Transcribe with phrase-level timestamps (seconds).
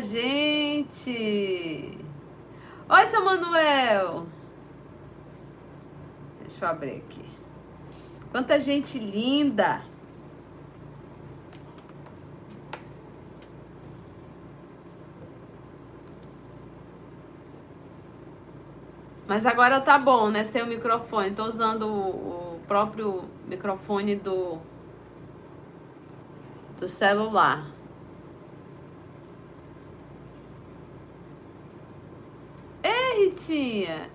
[0.00, 1.98] Gente!
[2.88, 4.26] Oi, seu Manuel!
[6.40, 7.24] Deixa eu abrir aqui.
[8.30, 9.82] Quanta gente linda!
[19.26, 20.44] Mas agora tá bom, né?
[20.44, 21.32] Sem o microfone.
[21.32, 24.58] Tô usando o próprio microfone do,
[26.78, 27.77] do celular.
[33.38, 34.10] Ei, Ritinha!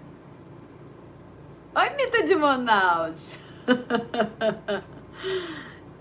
[1.75, 3.37] Oi, Mita de Manaus!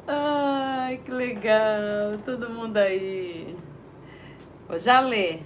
[0.07, 2.19] Ai, que legal!
[2.25, 3.57] Todo mundo aí.
[4.73, 5.43] Já ler.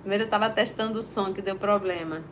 [0.00, 2.22] Primeiro eu tava testando o som que deu problema.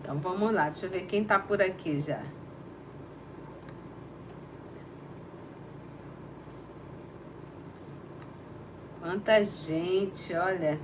[0.00, 2.22] Então vamos lá, deixa eu ver quem tá por aqui já.
[9.04, 10.80] Quanta gente, olha.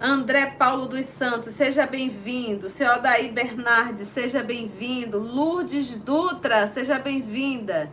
[0.00, 2.68] André Paulo dos Santos, seja bem-vindo.
[2.68, 5.16] Senhor Daí Bernardes, seja bem-vindo.
[5.16, 7.88] Lourdes Dutra, seja bem-vinda.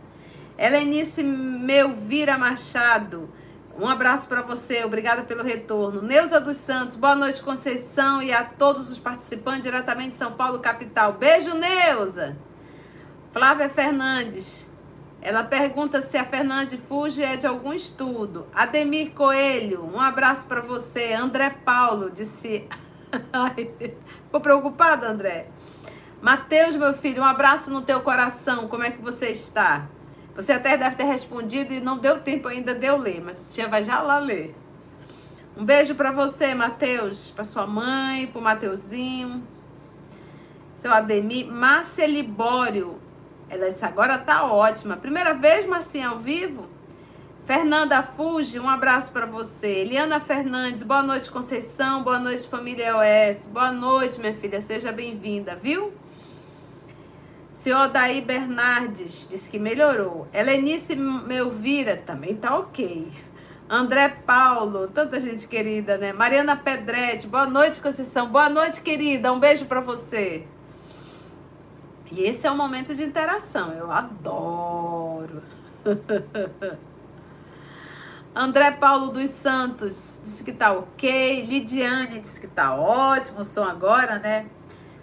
[0.58, 3.30] Helenice Melvira Machado,
[3.78, 6.02] um abraço para você, obrigada pelo retorno.
[6.02, 10.58] Neuza dos Santos, boa noite, Conceição, e a todos os participantes diretamente de São Paulo,
[10.58, 11.12] capital.
[11.12, 12.36] Beijo, Neuza!
[13.32, 14.68] Flávia Fernandes,
[15.24, 18.46] ela pergunta se a Fernandes Fuge é de algum estudo.
[18.54, 21.14] Ademir Coelho, um abraço para você.
[21.14, 22.68] André Paulo disse.
[24.26, 25.46] ficou preocupado, André?
[26.20, 28.68] Mateus, meu filho, um abraço no teu coração.
[28.68, 29.88] Como é que você está?
[30.36, 33.52] Você até deve ter respondido e não deu tempo ainda de eu ler, mas a
[33.52, 34.54] tia vai já lá ler.
[35.56, 39.42] Um beijo para você, Matheus, para sua mãe, para o Mateuzinho,
[40.76, 43.00] seu Ademir, Márcia Libório.
[43.54, 44.96] Ela disse, agora tá ótima.
[44.96, 46.66] Primeira vez, Marcinha, ao vivo?
[47.46, 49.68] Fernanda Fuji, um abraço para você.
[49.68, 52.02] Eliana Fernandes, boa noite, Conceição.
[52.02, 53.46] Boa noite, família OS.
[53.46, 54.60] Boa noite, minha filha.
[54.60, 55.92] Seja bem-vinda, viu?
[57.52, 60.26] Senhor Daí Bernardes disse que melhorou.
[60.34, 63.12] Helenice Melvira também tá ok.
[63.70, 66.12] André Paulo, tanta gente querida, né?
[66.12, 68.28] Mariana Pedretti, boa noite, Conceição.
[68.28, 69.32] Boa noite, querida.
[69.32, 70.44] Um beijo para você.
[72.14, 73.72] E esse é o momento de interação.
[73.72, 75.42] Eu adoro.
[78.32, 81.44] André Paulo dos Santos disse que tá ok.
[81.44, 84.46] Lidiane disse que tá ótimo o som agora, né?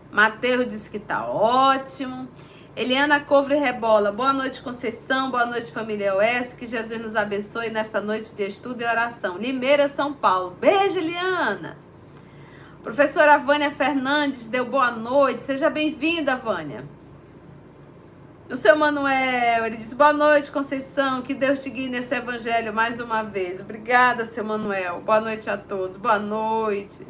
[0.09, 2.29] Mateus disse que tá ótimo.
[2.77, 7.99] Eliana Covre Rebola, boa noite, Conceição, boa noite, família OS, que Jesus nos abençoe nesta
[7.99, 9.37] noite de estudo e oração.
[9.37, 10.55] Limeira, São Paulo.
[10.61, 11.77] Beijo, Eliana.
[12.81, 16.85] Professora Vânia Fernandes deu boa noite, seja bem-vinda, Vânia.
[18.51, 22.99] O seu Manuel, ele disse, boa noite, Conceição, que Deus te guie nesse evangelho mais
[22.99, 23.61] uma vez.
[23.61, 24.99] Obrigada, seu Manuel.
[25.05, 27.07] Boa noite a todos, boa noite.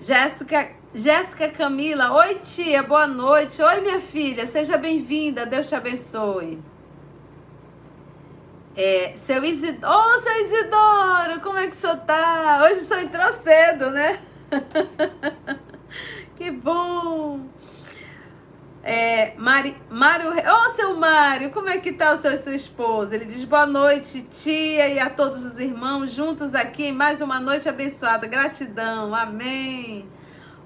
[0.00, 3.62] Jéssica Jéssica Camila, oi tia, boa noite.
[3.62, 6.60] Oi minha filha, seja bem-vinda, Deus te abençoe.
[8.74, 12.62] É, seu Isidoro, oh, seu Isidoro, como é que o senhor tá?
[12.64, 14.18] Hoje o entrou cedo, né?
[16.34, 17.42] que bom.
[18.86, 22.54] É, Mari, Mário, ô oh, seu Mário, como é que tá o seu e sua
[22.54, 23.14] esposa?
[23.14, 27.40] Ele diz boa noite, tia, e a todos os irmãos juntos aqui em mais uma
[27.40, 28.26] noite abençoada.
[28.26, 30.06] Gratidão, amém.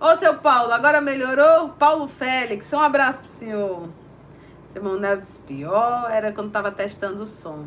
[0.00, 1.68] Ô, seu Paulo, agora melhorou?
[1.78, 3.88] Paulo Félix, um abraço pro senhor.
[4.72, 7.66] Seu Manuel disse pior, era quando tava testando o som.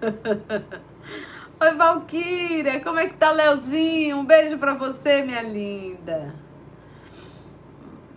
[1.60, 4.18] Oi, Valquíria, como é que tá, Leozinho?
[4.18, 6.32] Um beijo pra você, minha linda.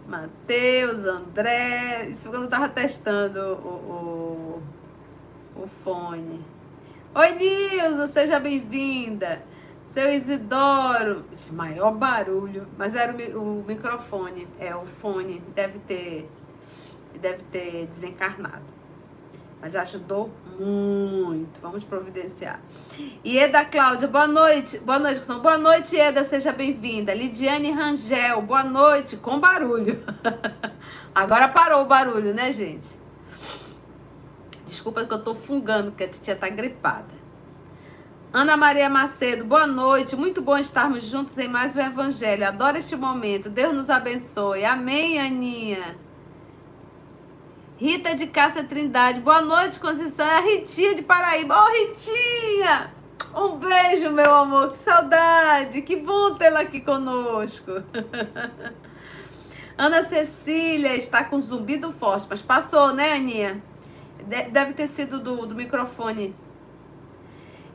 [0.08, 2.08] Matheus, André.
[2.10, 4.62] Isso quando eu tava testando o,
[5.56, 6.44] o, o fone.
[7.16, 9.44] Oi, Nilza, seja bem-vinda.
[9.86, 16.28] Seu Isidoro, maior barulho, mas era o, o microfone, é o fone, deve ter,
[17.22, 18.83] deve ter desencarnado.
[19.64, 20.30] Mas ajudou
[20.60, 21.62] muito.
[21.62, 22.60] Vamos providenciar.
[23.24, 24.78] E Eda Cláudia, boa noite.
[24.80, 25.40] Boa noite, Gustavo.
[25.40, 27.14] Boa noite, Eda, seja bem-vinda.
[27.14, 30.04] Lidiane Rangel, boa noite, com barulho.
[31.16, 32.90] Agora parou o barulho, né, gente?
[34.66, 37.24] Desculpa que eu tô fungando, porque a titia tá gripada.
[38.34, 40.14] Ana Maria Macedo, boa noite.
[40.14, 42.46] Muito bom estarmos juntos em mais um Evangelho.
[42.46, 43.50] Adoro este momento.
[43.50, 44.66] Deus nos abençoe.
[44.66, 45.96] Amém, Aninha.
[47.84, 50.26] Rita de Cássia Trindade, boa noite, Conceição.
[50.26, 51.54] É a Ritinha de Paraíba.
[51.54, 52.94] Ô, oh, Ritinha!
[53.36, 54.72] Um beijo, meu amor.
[54.72, 55.82] Que saudade.
[55.82, 57.84] Que bom tê-la aqui conosco.
[59.78, 63.62] Ana Cecília está com zumbido forte, mas passou, né, Aninha?
[64.50, 66.34] Deve ter sido do, do microfone.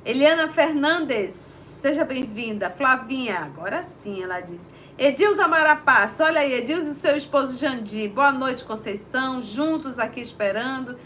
[0.07, 2.71] Eliana Fernandes, seja bem-vinda.
[2.71, 4.71] Flavinha, agora sim, ela diz.
[4.99, 8.11] Edilza Marapaz, olha aí, Edilza e seu esposo Jandir.
[8.11, 9.41] Boa noite, Conceição.
[9.41, 10.99] Juntos aqui esperando.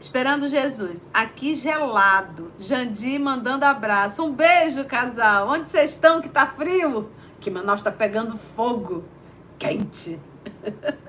[0.00, 1.06] Esperando Jesus.
[1.14, 2.52] Aqui gelado.
[2.58, 4.24] Jandir mandando abraço.
[4.24, 5.50] Um beijo, casal.
[5.50, 7.08] Onde vocês estão que tá frio?
[7.38, 9.04] Que Manaus tá pegando fogo.
[9.56, 10.18] Quente.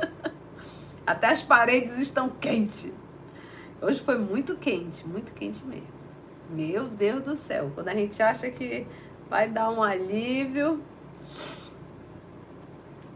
[1.03, 2.93] Até as paredes estão quentes.
[3.81, 5.87] Hoje foi muito quente, muito quente mesmo.
[6.51, 7.71] Meu Deus do céu.
[7.73, 8.85] Quando a gente acha que
[9.29, 10.81] vai dar um alívio.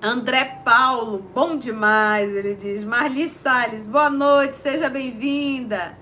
[0.01, 2.83] André Paulo, bom demais, ele diz.
[2.83, 5.97] Marli Salles, boa noite, seja bem-vinda.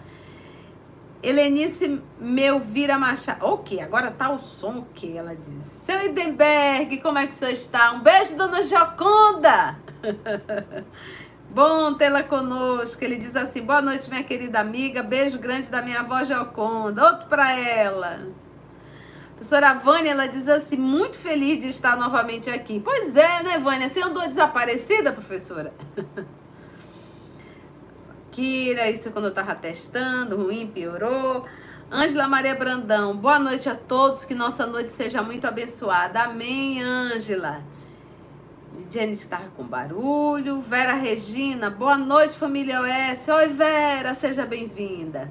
[1.23, 3.45] Helenice Melvira Machado.
[3.47, 3.81] O que?
[3.81, 5.17] Agora tá o som que?
[5.17, 5.65] Ela diz.
[5.65, 7.93] Seu Idenberg, como é que o senhor está?
[7.93, 9.79] Um beijo, dona Joconda.
[11.49, 13.03] Bom tê-la conosco.
[13.03, 15.01] Ele diz assim: boa noite, minha querida amiga.
[15.01, 17.03] Beijo grande da minha avó Joconda.
[17.03, 18.27] Outro para ela.
[19.35, 22.79] Professora Vânia, ela diz assim, muito feliz de estar novamente aqui.
[22.79, 23.89] Pois é, né, Vânia?
[23.89, 25.73] Você andou desaparecida, professora?
[28.31, 31.45] Kira, isso quando eu estava testando, ruim, piorou.
[31.91, 36.23] Ângela Maria Brandão, boa noite a todos, que nossa noite seja muito abençoada.
[36.23, 37.61] Amém, Ângela.
[38.77, 40.61] Lidiane está com barulho.
[40.61, 43.27] Vera Regina, boa noite, família OS.
[43.27, 45.29] Oi, Vera, seja bem-vinda.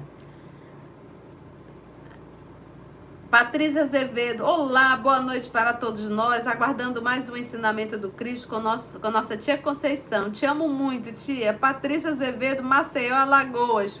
[3.37, 8.61] Patrícia Azevedo, olá, boa noite para todos nós, aguardando mais um ensinamento do Cristo com,
[8.61, 10.31] nosso, com nossa tia Conceição.
[10.31, 11.53] Te amo muito, tia.
[11.53, 13.99] Patrícia Azevedo, Maceió, Alagoas.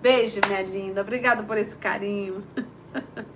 [0.00, 1.00] Beijo, minha linda.
[1.00, 2.44] Obrigada por esse carinho.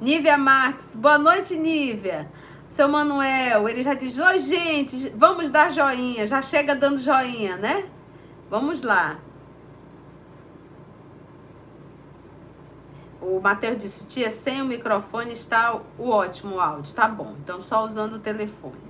[0.00, 2.32] Nívia Marques, boa noite, Nívia.
[2.70, 6.26] Seu Manuel, ele já diz: Oi, gente, vamos dar joinha.
[6.26, 7.84] Já chega dando joinha, né?
[8.48, 9.18] Vamos lá.
[13.30, 16.94] O Matheus disse, tia, sem o microfone está o ótimo áudio.
[16.94, 18.88] Tá bom, então só usando o telefone.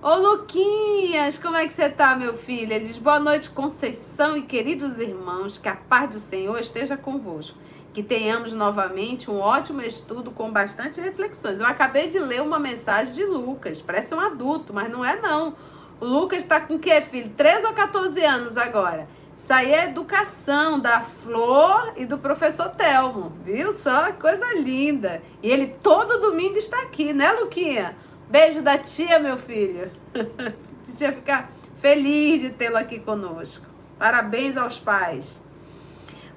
[0.00, 2.72] Ô Luquinhas, como é que você tá, meu filho?
[2.72, 7.58] Ele diz, boa noite, Conceição e queridos irmãos, que a paz do Senhor esteja convosco.
[7.92, 11.60] Que tenhamos novamente um ótimo estudo com bastante reflexões.
[11.60, 15.54] Eu acabei de ler uma mensagem de Lucas, parece um adulto, mas não é não.
[16.00, 17.28] O Lucas está com o quê, filho?
[17.36, 19.06] 13 ou 14 anos agora.
[19.38, 24.12] Isso aí é educação da Flor e do professor Telmo, viu só?
[24.12, 25.22] Coisa linda.
[25.40, 27.96] E ele todo domingo está aqui, né, Luquinha?
[28.28, 29.92] Beijo da tia, meu filho.
[30.96, 31.50] tia ficar
[31.80, 33.64] feliz de tê-lo aqui conosco.
[33.96, 35.40] Parabéns aos pais.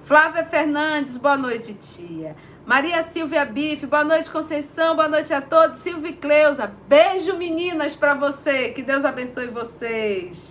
[0.03, 2.35] Flávia Fernandes, boa noite, tia.
[2.65, 5.79] Maria Silvia Bife, boa noite, Conceição, boa noite a todos.
[5.79, 8.69] Silvia Cleusa, beijo, meninas, para você.
[8.69, 10.50] Que Deus abençoe vocês.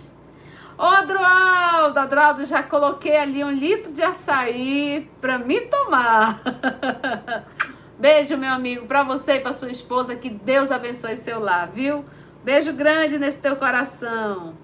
[0.81, 6.41] Ô, Adroaldo, Adroaldo, já coloquei ali um litro de açaí para me tomar.
[7.99, 10.15] Beijo, meu amigo, para você e para sua esposa.
[10.15, 12.03] Que Deus abençoe seu lar, viu?
[12.43, 14.57] Beijo grande nesse teu coração.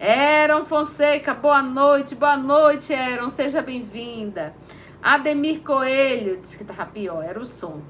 [0.00, 4.52] Eron Fonseca, boa noite, boa noite, Eron, seja bem-vinda.
[5.00, 7.80] Ademir Coelho, disse que tava pior, era o som.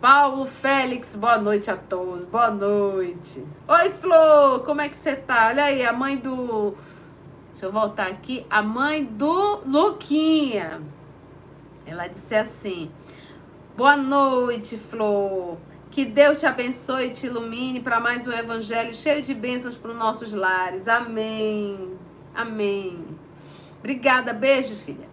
[0.00, 2.24] Paulo Félix, boa noite a todos.
[2.24, 3.44] Boa noite.
[3.68, 5.48] Oi, Flor, como é que você tá?
[5.48, 6.74] Olha aí, a mãe do.
[7.50, 8.46] Deixa eu voltar aqui.
[8.48, 10.80] A mãe do Luquinha.
[11.84, 12.90] Ela disse assim:
[13.76, 15.58] Boa noite, Flor.
[15.90, 19.90] Que Deus te abençoe e te ilumine para mais um evangelho cheio de bênçãos para
[19.90, 20.88] os nossos lares.
[20.88, 21.98] Amém.
[22.34, 23.04] Amém.
[23.78, 24.32] Obrigada.
[24.32, 25.09] Beijo, filha.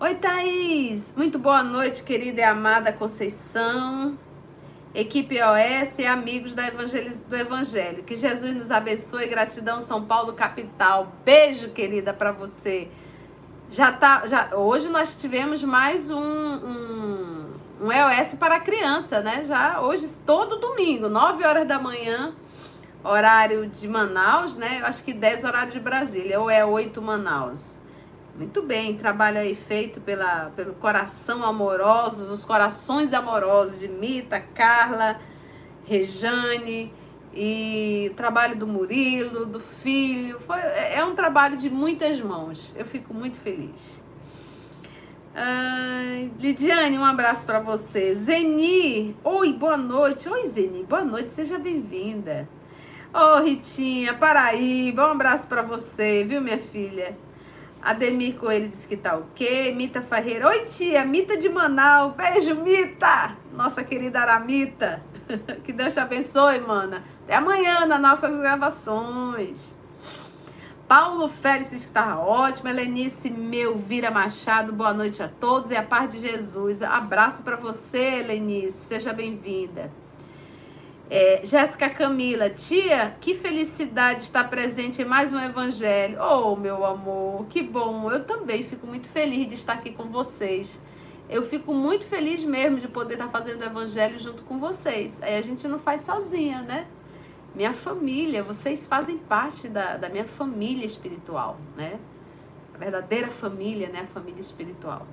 [0.00, 1.14] Oi, Thaís!
[1.16, 4.18] Muito boa noite, querida e amada Conceição,
[4.92, 7.20] equipe OS e amigos da Evangeliz...
[7.20, 8.02] do Evangelho.
[8.02, 9.28] Que Jesus nos abençoe.
[9.28, 11.12] Gratidão, São Paulo, capital.
[11.24, 12.88] Beijo, querida, para você.
[13.70, 17.46] Já tá, já, hoje nós tivemos mais um, um,
[17.82, 19.44] um EOS para criança, né?
[19.46, 22.34] Já hoje, todo domingo, 9 horas da manhã,
[23.04, 24.80] horário de Manaus, né?
[24.80, 27.78] Eu acho que 10 horário de Brasília, ou é 8 Manaus.
[28.36, 35.20] Muito bem, trabalho aí feito pela, pelo coração amorosos, os corações amorosos de Mita, Carla,
[35.84, 36.92] Rejane
[37.32, 40.40] e trabalho do Murilo, do filho.
[40.40, 42.74] Foi, é um trabalho de muitas mãos.
[42.76, 44.00] Eu fico muito feliz.
[46.40, 48.16] Lidiane, um abraço para você.
[48.16, 50.28] Zeni, oi, boa noite.
[50.28, 52.48] Oi, Zeni, boa noite, seja bem-vinda.
[53.12, 57.16] Ô, oh, Ritinha, Paraíba, um abraço para você, viu, minha filha?
[57.84, 59.74] Ademir Coelho disse que tá ok.
[59.74, 60.48] Mita Ferreira.
[60.48, 61.04] Oi, tia.
[61.04, 62.14] Mita de Manaus.
[62.14, 63.36] Beijo, Mita.
[63.52, 65.02] Nossa querida Aramita.
[65.64, 67.02] Que Deus te abençoe, mana.
[67.24, 69.74] Até amanhã nas nossas gravações.
[70.86, 72.68] Paulo Félix está ótimo.
[72.68, 76.82] Helenice Melvira Machado, boa noite a todos e a paz de Jesus.
[76.82, 78.78] Abraço para você, Helenice.
[78.78, 79.90] Seja bem-vinda.
[81.10, 86.18] É, Jéssica Camila, tia, que felicidade estar presente em mais um evangelho.
[86.20, 88.10] Oh, meu amor, que bom.
[88.10, 90.80] Eu também fico muito feliz de estar aqui com vocês.
[91.28, 95.22] Eu fico muito feliz mesmo de poder estar fazendo o evangelho junto com vocês.
[95.22, 96.86] Aí a gente não faz sozinha, né?
[97.54, 101.98] minha família, vocês fazem parte da, da minha família espiritual, né?
[102.74, 104.00] A verdadeira família, né?
[104.00, 105.06] A família espiritual.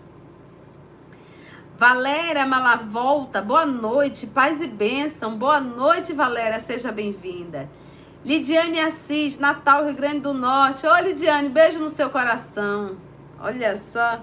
[1.82, 5.36] Valéria Malavolta, boa noite, paz e bênção.
[5.36, 7.68] Boa noite, Valéria, seja bem-vinda.
[8.24, 10.86] Lidiane Assis, Natal, Rio Grande do Norte.
[10.86, 12.98] Ô, Lidiane, beijo no seu coração.
[13.40, 14.22] Olha só.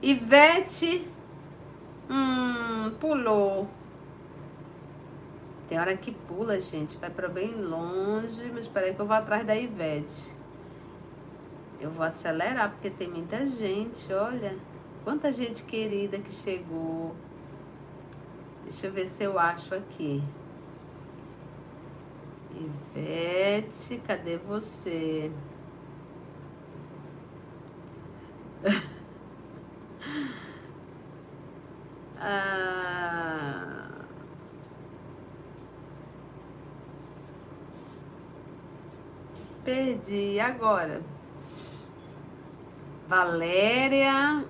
[0.00, 1.06] Ivete,
[2.08, 3.68] hum, pulou.
[5.68, 9.14] Tem hora que pula, gente, vai para bem longe, mas espera aí que eu vou
[9.14, 10.34] atrás da Ivete.
[11.78, 14.56] Eu vou acelerar porque tem muita gente, olha.
[15.04, 17.14] Quanta gente querida que chegou.
[18.64, 20.24] Deixa eu ver se eu acho aqui.
[22.96, 25.30] Ivete, cadê você?
[32.18, 34.06] ah...
[39.62, 40.40] Perdi.
[40.40, 41.02] Agora.
[43.06, 44.42] Valéria.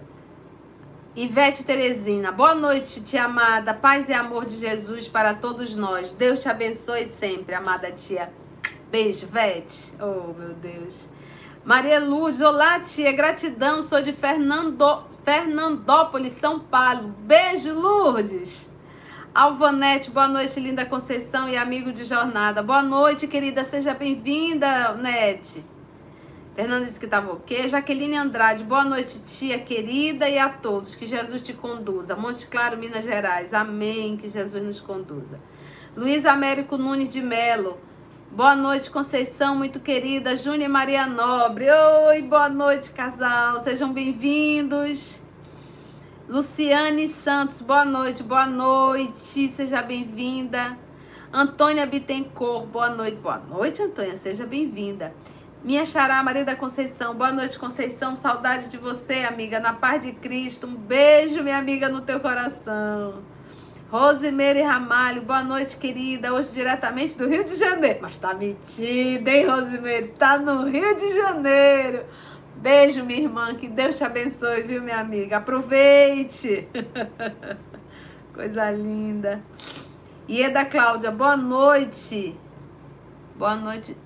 [1.16, 2.32] Ivete Teresina.
[2.32, 3.72] Boa noite, tia amada.
[3.72, 6.10] Paz e amor de Jesus para todos nós.
[6.10, 8.32] Deus te abençoe sempre, amada tia.
[8.90, 9.94] Beijo, Vete.
[10.00, 11.08] Oh, meu Deus.
[11.64, 17.14] Maria Luz, olá tia, gratidão, sou de Fernando, Fernandópolis, São Paulo.
[17.20, 18.68] Beijo, Lourdes.
[19.32, 22.60] Alvanete, boa noite, linda Conceição e amigo de jornada.
[22.60, 25.64] Boa noite, querida, seja bem-vinda, Nete.
[26.54, 27.68] Fernanda disse que estava ok.
[27.68, 30.94] Jaqueline Andrade, boa noite, tia querida e a todos.
[30.94, 32.14] Que Jesus te conduza.
[32.14, 33.52] Monte Claro, Minas Gerais.
[33.52, 34.16] Amém.
[34.16, 35.40] Que Jesus nos conduza.
[35.96, 37.76] Luiz Américo Nunes de Melo.
[38.30, 40.36] Boa noite, Conceição, muito querida.
[40.36, 41.66] Júnior Maria Nobre.
[42.08, 43.62] Oi, boa noite, casal.
[43.64, 45.20] Sejam bem-vindos.
[46.28, 50.78] Luciane Santos, boa noite, boa noite, seja bem-vinda.
[51.32, 55.12] Antônia Bittencourt, boa noite, boa noite, Antônia, seja bem-vinda.
[55.64, 60.12] Minha xará, Maria da Conceição, boa noite, Conceição, saudade de você, amiga, na paz de
[60.12, 60.66] Cristo.
[60.66, 63.22] Um beijo, minha amiga, no teu coração.
[63.90, 66.34] Rosimeire Ramalho, boa noite, querida.
[66.34, 68.00] Hoje diretamente do Rio de Janeiro.
[68.02, 70.08] Mas tá metida, hein, Rosimeire?
[70.08, 72.04] Tá no Rio de Janeiro.
[72.56, 73.54] Beijo, minha irmã.
[73.54, 75.38] Que Deus te abençoe, viu, minha amiga?
[75.38, 76.68] Aproveite.
[78.34, 79.42] Coisa linda.
[80.28, 82.38] Ieda Cláudia, boa noite.
[83.34, 83.96] Boa noite.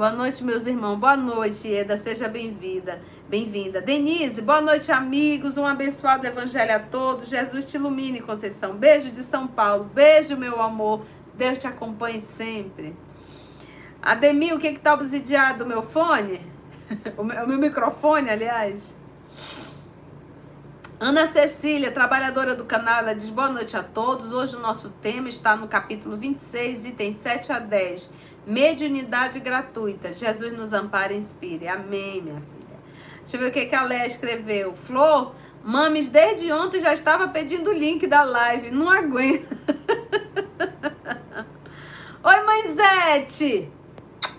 [0.00, 0.96] Boa noite, meus irmãos.
[0.96, 1.98] Boa noite, Ieda.
[1.98, 3.02] Seja bem-vinda.
[3.28, 3.82] Bem-vinda.
[3.82, 5.58] Denise, boa noite, amigos.
[5.58, 7.28] Um abençoado evangelho a todos.
[7.28, 8.72] Jesus te ilumine, Conceição.
[8.72, 9.84] Beijo de São Paulo.
[9.92, 11.04] Beijo, meu amor.
[11.34, 12.96] Deus te acompanhe sempre.
[14.00, 16.40] Ademir, o que que tá obsidiado do meu fone?
[17.18, 18.96] o meu microfone, aliás.
[20.98, 24.32] Ana Cecília, trabalhadora do canal, ela diz boa noite a todos.
[24.32, 28.10] Hoje o nosso tema está no capítulo 26, itens 7 a 10.
[28.46, 30.14] Mediunidade gratuita.
[30.14, 31.68] Jesus nos ampara e inspire.
[31.68, 32.80] Amém, minha filha.
[33.20, 34.74] Deixa eu ver o que, que a Léa escreveu.
[34.74, 38.70] Flor, mames, desde ontem já estava pedindo o link da live.
[38.70, 39.50] Não aguento.
[42.22, 43.70] Oi, mãe Zete.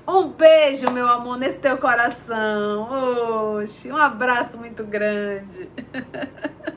[0.08, 3.58] Um beijo, meu amor, nesse teu coração.
[3.58, 5.70] Oxe, um abraço muito grande.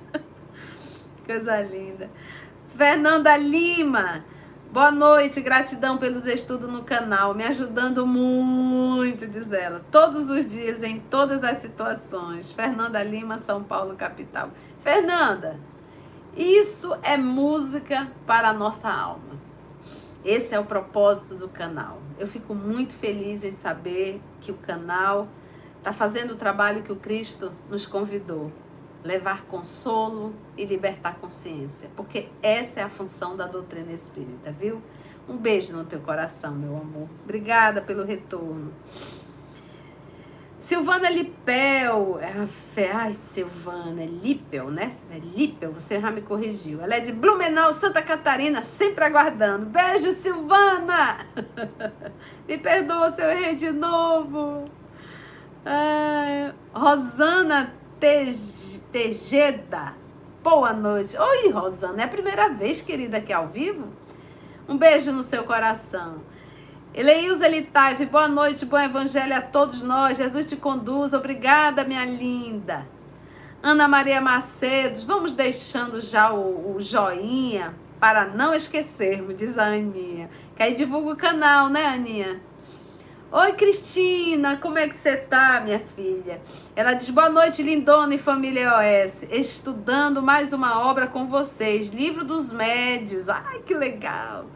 [1.27, 2.11] Coisa linda.
[2.77, 4.25] Fernanda Lima.
[4.75, 10.83] Boa noite, gratidão pelos estudos no canal, me ajudando muito, diz ela, todos os dias,
[10.83, 12.51] em todas as situações.
[12.51, 14.51] Fernanda Lima, São Paulo, capital.
[14.83, 15.61] Fernanda,
[16.37, 19.39] isso é música para a nossa alma.
[20.25, 22.03] Esse é o propósito do canal.
[22.19, 25.29] Eu fico muito feliz em saber que o canal
[25.79, 28.51] está fazendo o trabalho que o Cristo nos convidou
[29.05, 34.83] levar consolo e libertar consciência, porque essa é a função da doutrina espírita, viu?
[35.29, 37.09] Um beijo no teu coração, meu amor.
[37.23, 38.73] Obrigada pelo retorno.
[40.61, 44.95] Silvana Lipel, é ai Silvana, é Lipel, né?
[45.11, 46.81] É Lipel, você já me corrigiu.
[46.81, 49.67] Ela é de Blumenau, Santa Catarina, sempre aguardando.
[49.67, 51.27] Beijo, Silvana!
[52.49, 54.65] me perdoa se eu errei de novo.
[55.67, 59.95] Ai, Rosana Tejeda,
[60.43, 61.17] boa noite.
[61.17, 63.89] Oi, Rosana, é a primeira vez, querida, aqui ao vivo?
[64.69, 66.21] Um beijo no seu coração.
[66.93, 70.19] Eleilza Litaive, boa noite, bom evangelho a todos nós.
[70.19, 71.13] Jesus te conduz.
[71.13, 72.87] Obrigada, minha linda.
[73.63, 80.29] Ana Maria Macedos, vamos deixando já o, o joinha para não esquecermos, diz a Aninha.
[80.55, 82.41] Que aí divulga o canal, né, Aninha?
[83.37, 86.41] Oi, Cristina, como é que você tá, minha filha?
[86.77, 89.25] Ela diz: Boa noite, lindona e família OS.
[89.29, 93.29] Estudando mais uma obra com vocês, Livro dos Médios.
[93.29, 94.47] Ai, que legal!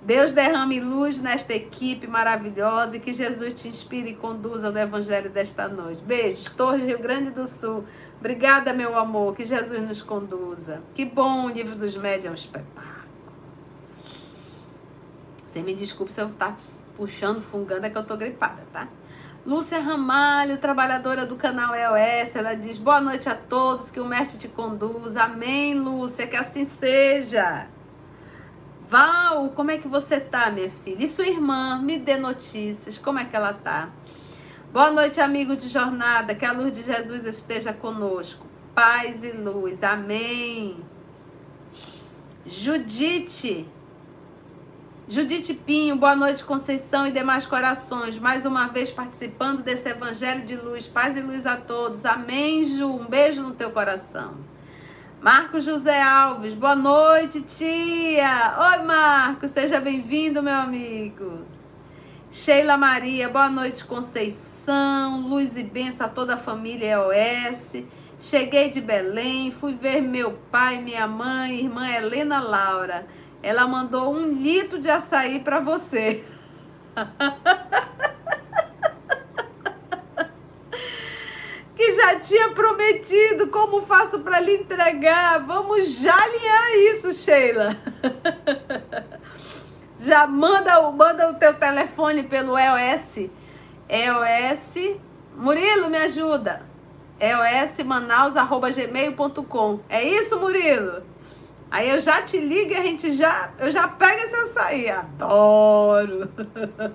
[0.00, 5.28] Deus derrame luz nesta equipe maravilhosa e que Jesus te inspire e conduza no Evangelho
[5.28, 6.02] desta noite.
[6.02, 7.84] Beijos, Torre Rio Grande do Sul.
[8.18, 10.80] Obrigada, meu amor, que Jesus nos conduza.
[10.94, 12.92] Que bom, o livro dos médios é um espetáculo.
[15.46, 16.56] Você me desculpe se eu estar
[16.96, 18.88] puxando, fungando, é que eu tô gripada, tá?
[19.44, 24.38] Lúcia Ramalho, trabalhadora do canal EOS, ela diz: Boa noite a todos, que o Mestre
[24.38, 25.24] te conduza.
[25.24, 27.66] Amém, Lúcia, que assim seja.
[28.88, 31.04] Val, como é que você tá, minha filha?
[31.04, 33.88] E sua irmã, me dê notícias, como é que ela tá?
[34.72, 38.46] Boa noite, amigo de jornada, que a luz de Jesus esteja conosco.
[38.74, 40.76] Paz e luz, amém.
[42.46, 43.66] Judite,
[45.12, 48.18] Judite Pinho, boa noite, Conceição e demais corações.
[48.18, 50.86] Mais uma vez participando desse evangelho de luz.
[50.86, 52.06] Paz e luz a todos.
[52.06, 52.86] Amém, Ju.
[52.86, 54.32] Um beijo no teu coração.
[55.20, 58.56] Marcos José Alves, boa noite, tia.
[58.70, 61.40] Oi, Marcos, seja bem-vindo, meu amigo.
[62.30, 65.28] Sheila Maria, boa noite, Conceição.
[65.28, 67.84] Luz e benção a toda a família EOS.
[68.18, 73.06] Cheguei de Belém, fui ver meu pai, minha mãe, irmã Helena Laura.
[73.42, 76.24] Ela mandou um litro de açaí para você.
[81.74, 83.48] que já tinha prometido.
[83.48, 85.44] Como faço para lhe entregar?
[85.44, 87.76] Vamos já alinhar isso, Sheila.
[89.98, 93.28] já manda, manda o teu telefone pelo EOS.
[93.88, 94.74] EOS.
[95.36, 96.62] Murilo, me ajuda.
[97.18, 99.80] EOSmanaus.gmail.com.
[99.88, 101.02] É isso, Murilo?
[101.72, 104.90] Aí eu já te ligo e a gente já, eu já pego esse açaí.
[104.90, 106.30] Adoro.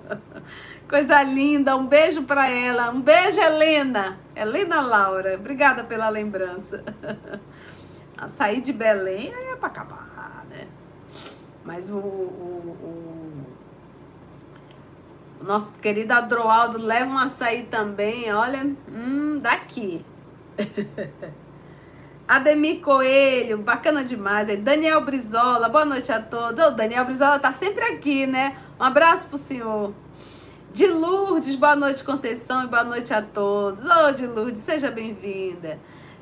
[0.88, 2.88] Coisa linda, um beijo para ela.
[2.88, 4.20] Um beijo, Helena.
[4.36, 6.84] Helena Laura, obrigada pela lembrança.
[8.16, 10.68] Açaí de Belém é para acabar, né?
[11.64, 13.46] Mas o, o, o,
[15.40, 20.04] o nosso querido Adroaldo leva um açaí também, olha, hum, daqui.
[22.28, 24.46] Ademir Coelho, bacana demais.
[24.58, 26.62] Daniel Brizola, boa noite a todos.
[26.62, 28.54] O Daniel Brizola tá sempre aqui, né?
[28.78, 29.94] Um abraço pro senhor.
[30.74, 33.82] De Lourdes, boa noite, Conceição, e boa noite a todos.
[33.82, 35.78] Ô, oh, de Lourdes, seja bem-vinda.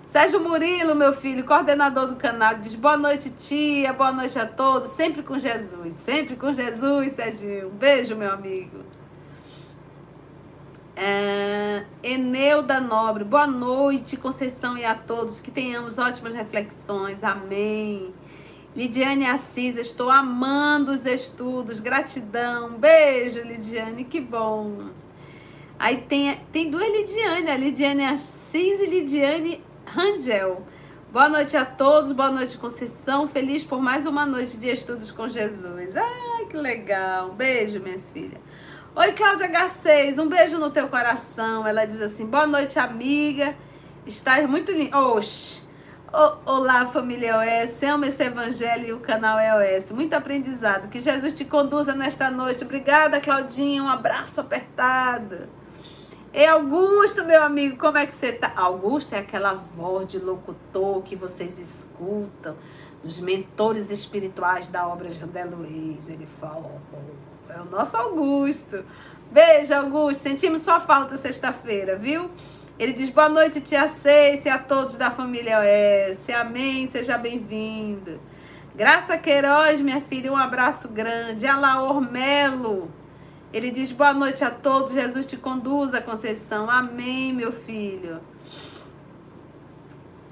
[0.06, 4.90] Sérgio Murilo, meu filho, coordenador do canal, diz boa noite, tia, boa noite a todos,
[4.90, 7.66] sempre com Jesus, sempre com Jesus, Sérgio.
[7.66, 8.95] Um beijo, meu amigo.
[10.98, 18.14] É, Eneuda Nobre, boa noite, Conceição e a todos, que tenhamos ótimas reflexões, amém.
[18.74, 22.78] Lidiane Assis, estou amando os estudos, gratidão.
[22.78, 24.88] Beijo, Lidiane, que bom.
[25.78, 30.62] Aí tem, tem duas Lidiane, a Lidiane Assis e Lidiane Rangel.
[31.12, 33.28] Boa noite a todos, boa noite, Conceição.
[33.28, 35.94] Feliz por mais uma noite de estudos com Jesus.
[35.94, 37.32] Ai, que legal.
[37.32, 38.45] beijo, minha filha.
[38.98, 41.66] Oi, Cláudia H6, um beijo no teu coração.
[41.66, 43.54] Ela diz assim: boa noite, amiga.
[44.06, 44.96] Estás muito linda.
[44.98, 45.60] Oxe.
[46.46, 47.82] Olá, família OS.
[47.82, 49.90] Amo esse evangelho e o canal EOS.
[49.90, 50.88] Muito aprendizado.
[50.88, 52.64] Que Jesus te conduza nesta noite.
[52.64, 53.82] Obrigada, Claudinha.
[53.82, 55.46] Um abraço apertado.
[56.32, 58.50] E Augusto, meu amigo, como é que você tá?
[58.56, 62.56] Augusto é aquela voz de locutor que vocês escutam
[63.02, 66.08] dos mentores espirituais da obra de André Luiz.
[66.08, 66.80] Ele fala.
[67.48, 68.84] É o nosso Augusto.
[69.30, 70.22] Beijo, Augusto.
[70.22, 72.30] Sentimos sua falta sexta-feira, viu?
[72.78, 76.28] Ele diz boa noite, tia Ceice, a todos da família OS.
[76.30, 78.20] Amém, seja bem-vindo.
[78.74, 81.46] Graça Queiroz, minha filha, um abraço grande.
[81.46, 82.90] Alaor Melo.
[83.52, 84.92] Ele diz boa noite a todos.
[84.92, 86.68] Jesus te conduza, Conceição.
[86.68, 88.20] Amém, meu filho.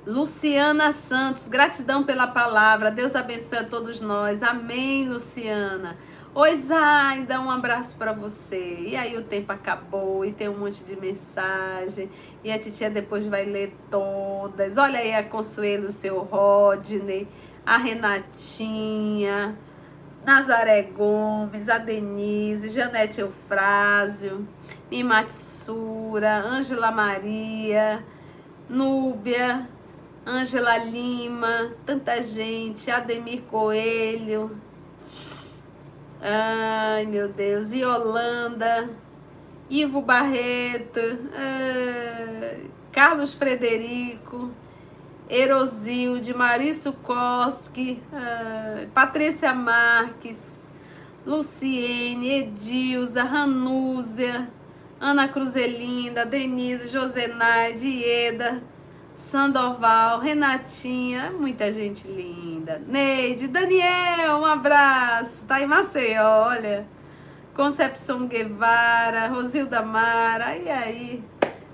[0.07, 2.90] Luciana Santos, gratidão pela palavra.
[2.90, 4.42] Deus abençoe a todos nós.
[4.42, 5.96] Amém, Luciana.
[6.37, 8.87] Oi, Zaida, um abraço para você.
[8.88, 12.11] E aí o tempo acabou e tem um monte de mensagem.
[12.42, 14.77] E a titia depois vai ler todas.
[14.77, 17.29] Olha aí a Consuelo, o seu Rodney,
[17.64, 19.57] a Renatinha,
[20.27, 24.44] Nazaré Gomes, a Denise, Janete Eufrásio,
[24.90, 28.05] Mimatsura, Ângela Maria,
[28.68, 29.68] Núbia,
[30.27, 34.61] Ângela Lima, tanta gente, Ademir Coelho,
[36.27, 37.71] Ai, meu Deus.
[37.71, 38.89] Yolanda,
[39.69, 40.99] Ivo Barreto,
[41.35, 44.51] ai, Carlos Frederico,
[45.29, 50.65] Erosilde, Marício Koski, ai, Patrícia Marques,
[51.27, 54.49] Luciene, Edilza, Ranúzia,
[54.99, 58.63] Ana Cruzelinda, Denise, Josenaide, Ieda,
[59.14, 62.83] Sandoval, Renatinha, muita gente linda.
[62.87, 65.44] Neide, Daniel, um abraço.
[65.44, 66.87] Tá em Maceió, olha.
[67.55, 71.24] Concepção Guevara, Rosilda Mara, e aí?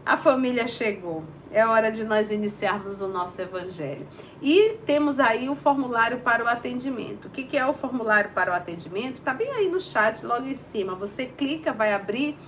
[0.05, 1.25] A família chegou.
[1.51, 4.07] É hora de nós iniciarmos o nosso evangelho.
[4.41, 7.27] E temos aí o formulário para o atendimento.
[7.27, 9.21] O que, que é o formulário para o atendimento?
[9.21, 10.95] Tá bem aí no chat, logo em cima.
[10.95, 12.39] Você clica, vai abrir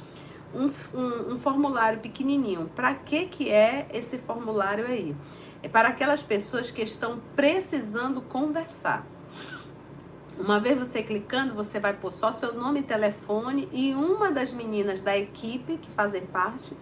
[0.54, 2.70] um, um, um formulário pequenininho.
[2.74, 5.14] Para que, que é esse formulário aí?
[5.62, 9.06] É para aquelas pessoas que estão precisando conversar.
[10.38, 14.52] Uma vez você clicando, você vai pôr só seu nome e telefone e uma das
[14.52, 16.76] meninas da equipe que fazem parte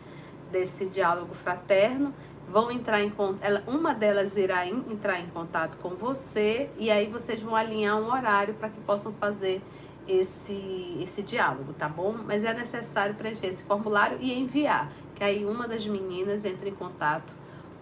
[0.50, 2.14] desse diálogo fraterno
[2.48, 7.40] vão entrar em contato, uma delas irá entrar em contato com você e aí vocês
[7.40, 9.62] vão alinhar um horário para que possam fazer
[10.06, 12.16] esse, esse diálogo, tá bom?
[12.24, 16.74] Mas é necessário preencher esse formulário e enviar, que aí uma das meninas entra em
[16.74, 17.32] contato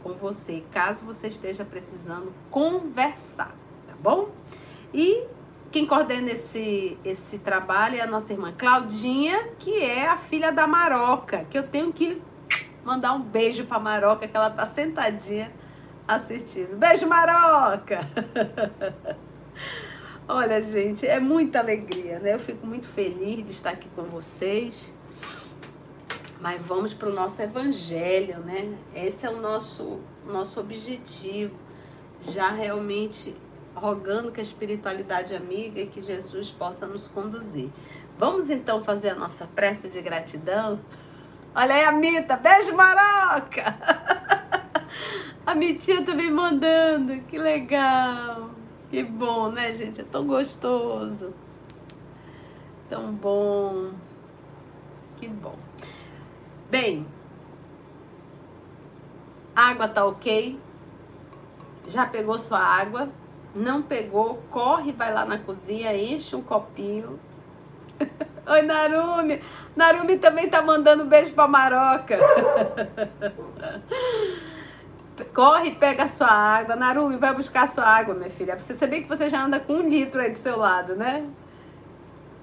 [0.02, 3.54] com você, caso você esteja precisando conversar,
[3.87, 4.31] tá bom?
[4.92, 5.24] E
[5.70, 10.66] quem coordena esse, esse trabalho é a nossa irmã Claudinha, que é a filha da
[10.66, 12.22] Maroca, que eu tenho que
[12.85, 15.52] mandar um beijo pra Maroca, que ela tá sentadinha
[16.07, 16.76] assistindo.
[16.76, 18.00] Beijo, Maroca!
[20.30, 22.34] Olha, gente, é muita alegria, né?
[22.34, 24.94] Eu fico muito feliz de estar aqui com vocês.
[26.38, 28.76] Mas vamos para o nosso evangelho, né?
[28.94, 31.54] Esse é o nosso, nosso objetivo.
[32.20, 33.34] Já realmente
[33.74, 37.70] rogando que a espiritualidade amiga e que Jesus possa nos conduzir.
[38.18, 40.78] Vamos então fazer a nossa prece de gratidão?
[41.54, 43.78] Olha aí a Mita, beijo Maroca!
[45.46, 48.47] A Mitinha também mandando, que legal!
[48.90, 50.01] Que bom, né, gente?
[50.01, 51.35] É tão gostoso.
[52.88, 53.92] Tão bom.
[55.16, 55.57] Que bom.
[56.70, 57.07] Bem,
[59.55, 60.59] água tá ok.
[61.87, 63.11] Já pegou sua água?
[63.55, 64.42] Não pegou?
[64.51, 67.18] Corre, vai lá na cozinha, enche um copinho.
[68.46, 69.42] Oi, Narumi.
[69.74, 72.18] Narumi também tá mandando beijo pra Maroca.
[75.26, 76.76] Corre e pega a sua água.
[76.76, 78.59] Narumi, vai buscar a sua água, minha filha.
[78.59, 81.26] Você saber que você já anda com um litro aí do seu lado, né?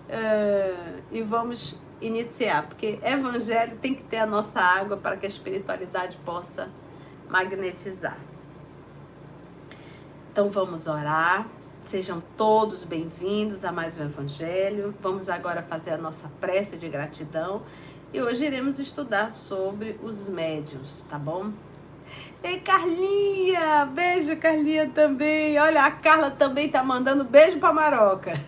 [0.07, 0.73] É,
[1.11, 6.17] e vamos iniciar, porque evangelho tem que ter a nossa água para que a espiritualidade
[6.17, 6.69] possa
[7.29, 8.17] magnetizar.
[10.31, 11.47] Então vamos orar.
[11.87, 14.93] Sejam todos bem-vindos a mais um Evangelho.
[15.01, 17.61] Vamos agora fazer a nossa prece de gratidão
[18.11, 21.51] e hoje iremos estudar sobre os médios, tá bom?
[22.45, 23.87] Ei, Carlinha!
[23.87, 25.57] Beijo, Carlinha, também.
[25.57, 28.33] Olha, a Carla também tá mandando beijo pra Maroca.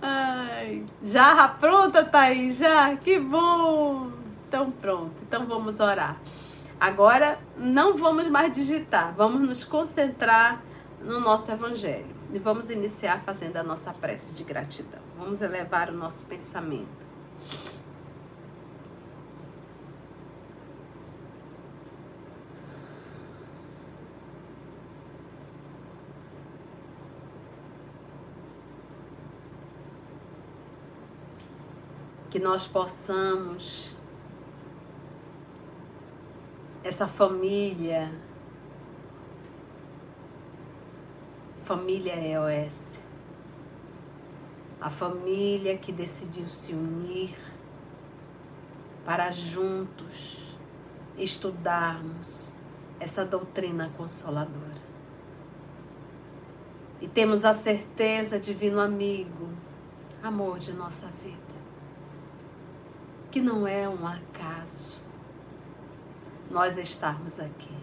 [0.00, 2.58] Ai, já pronta, Thaís?
[2.58, 2.94] Já?
[2.94, 4.12] Que bom!
[4.46, 5.20] Então, pronto.
[5.20, 6.16] Então, vamos orar.
[6.78, 9.12] Agora, não vamos mais digitar.
[9.16, 10.62] Vamos nos concentrar
[11.02, 12.14] no nosso evangelho.
[12.32, 15.00] E vamos iniciar fazendo a nossa prece de gratidão.
[15.18, 17.10] Vamos elevar o nosso pensamento.
[32.30, 33.92] Que nós possamos,
[36.84, 38.12] essa família,
[41.64, 43.00] família EOS,
[44.80, 47.34] a família que decidiu se unir
[49.04, 50.56] para juntos
[51.18, 52.52] estudarmos
[53.00, 54.88] essa doutrina consoladora.
[57.00, 59.48] E temos a certeza, divino amigo,
[60.22, 61.39] amor de nossa vida
[63.30, 64.98] que não é um acaso
[66.50, 67.74] nós estarmos aqui.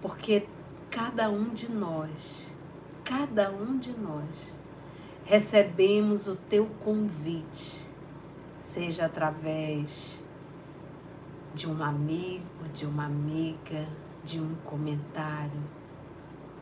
[0.00, 0.46] Porque
[0.90, 2.54] cada um de nós,
[3.04, 4.58] cada um de nós,
[5.24, 7.88] recebemos o teu convite,
[8.62, 10.24] seja através
[11.54, 13.86] de um amigo, de uma amiga,
[14.24, 15.62] de um comentário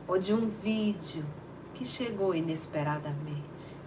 [0.06, 1.24] ou de um vídeo
[1.74, 3.81] que chegou inesperadamente.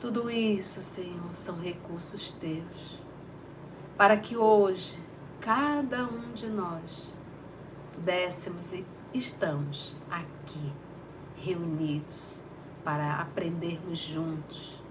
[0.00, 3.00] Tudo isso, Senhor, são recursos teus,
[3.96, 5.02] para que hoje
[5.40, 7.14] cada um de nós
[7.94, 8.72] pudéssemos
[9.14, 10.72] estamos aqui
[11.36, 12.40] reunidos
[12.84, 14.82] para aprendermos juntos,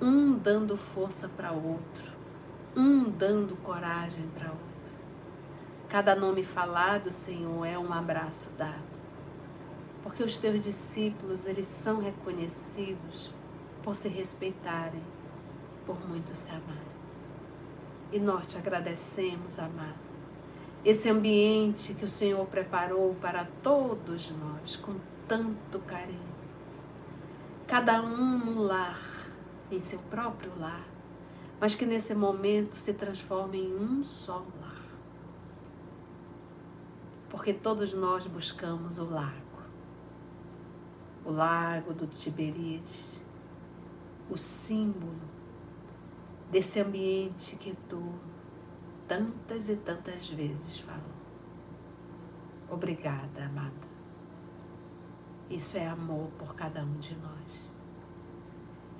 [0.00, 2.10] um dando força para outro,
[2.76, 4.62] um dando coragem para outro.
[5.88, 9.02] Cada nome falado, Senhor, é um abraço dado.
[10.02, 13.34] Porque os teus discípulos, eles são reconhecidos
[13.82, 15.02] por se respeitarem,
[15.84, 16.92] por muito se amarem.
[18.12, 19.98] E nós te agradecemos, amado,
[20.84, 26.32] esse ambiente que o Senhor preparou para todos nós com tanto carinho.
[27.66, 29.00] Cada um no lar,
[29.70, 30.86] em seu próprio lar,
[31.60, 34.72] mas que nesse momento se transforme em um só lar
[37.32, 39.32] porque todos nós buscamos o lago,
[41.24, 43.24] o lago do Tiberíades,
[44.30, 45.20] o símbolo
[46.50, 48.14] desse ambiente que tu
[49.08, 51.00] tantas e tantas vezes falou.
[52.70, 53.92] Obrigada, amada.
[55.50, 57.70] Isso é amor por cada um de nós.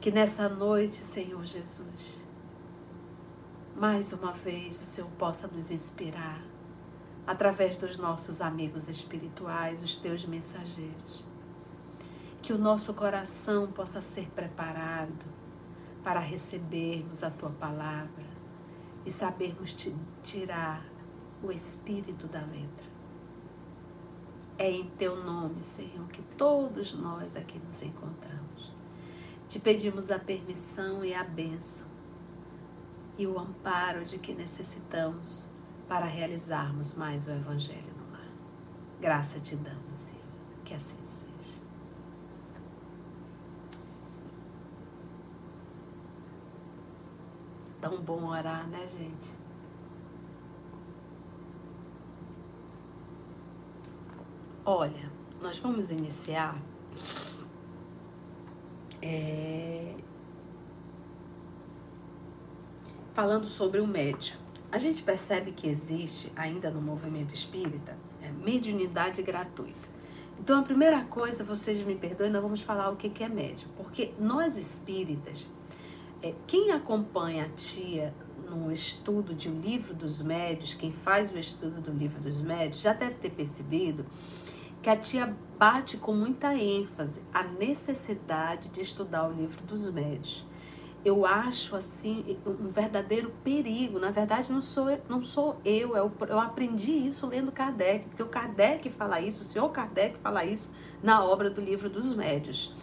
[0.00, 2.26] Que nessa noite, Senhor Jesus,
[3.74, 6.42] mais uma vez o Senhor possa nos inspirar
[7.26, 11.26] através dos nossos amigos espirituais, os teus mensageiros.
[12.42, 15.24] Que o nosso coração possa ser preparado
[16.02, 18.26] para recebermos a tua palavra
[19.06, 19.76] e sabermos
[20.22, 20.84] tirar
[21.40, 22.90] o espírito da letra.
[24.58, 28.74] É em teu nome, Senhor, que todos nós aqui nos encontramos.
[29.48, 31.86] Te pedimos a permissão e a bênção
[33.16, 35.48] e o amparo de que necessitamos
[35.88, 38.30] para realizarmos mais o Evangelho no lar.
[39.00, 40.22] Graça te damos, Senhor,
[40.64, 41.31] que assim seja.
[47.82, 49.28] Tão bom orar, né, gente?
[54.64, 56.56] Olha, nós vamos iniciar
[59.02, 59.96] é,
[63.12, 64.38] falando sobre o médio.
[64.70, 69.90] A gente percebe que existe ainda no movimento espírita é, mediunidade gratuita.
[70.38, 73.68] Então, a primeira coisa, vocês me perdoem, nós vamos falar o que é médium.
[73.76, 75.48] Porque nós espíritas,
[76.22, 78.14] é, quem acompanha a tia
[78.48, 82.82] no estudo de O Livro dos Médios, quem faz o estudo do Livro dos Médios,
[82.82, 84.06] já deve ter percebido
[84.82, 90.44] que a tia bate com muita ênfase a necessidade de estudar o Livro dos Médios
[91.04, 93.98] eu acho assim um verdadeiro perigo.
[93.98, 98.28] Na verdade, não sou, não sou eu, eu, eu aprendi isso lendo Kardec, porque o
[98.28, 102.74] Kardec fala isso, o senhor Kardec fala isso na obra do livro dos médios.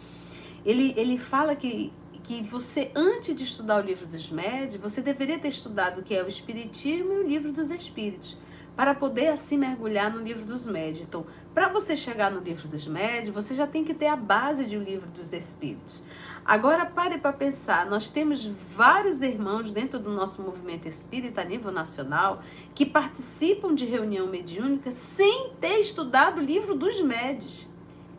[0.64, 1.92] Ele, ele fala que,
[2.30, 6.14] que você, antes de estudar o livro dos médios, você deveria ter estudado o que
[6.14, 8.36] é o Espiritismo e o livro dos Espíritos
[8.76, 11.00] para poder assim mergulhar no livro dos médios.
[11.08, 14.64] Então, para você chegar no livro dos médios, você já tem que ter a base
[14.64, 16.04] de o livro dos espíritos.
[16.44, 21.72] Agora pare para pensar, nós temos vários irmãos dentro do nosso movimento espírita a nível
[21.72, 22.44] nacional
[22.76, 27.68] que participam de reunião mediúnica sem ter estudado o livro dos médios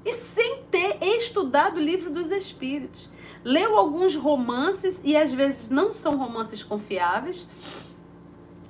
[0.05, 3.09] e sem ter estudado o livro dos espíritos.
[3.43, 7.47] Leu alguns romances e às vezes não são romances confiáveis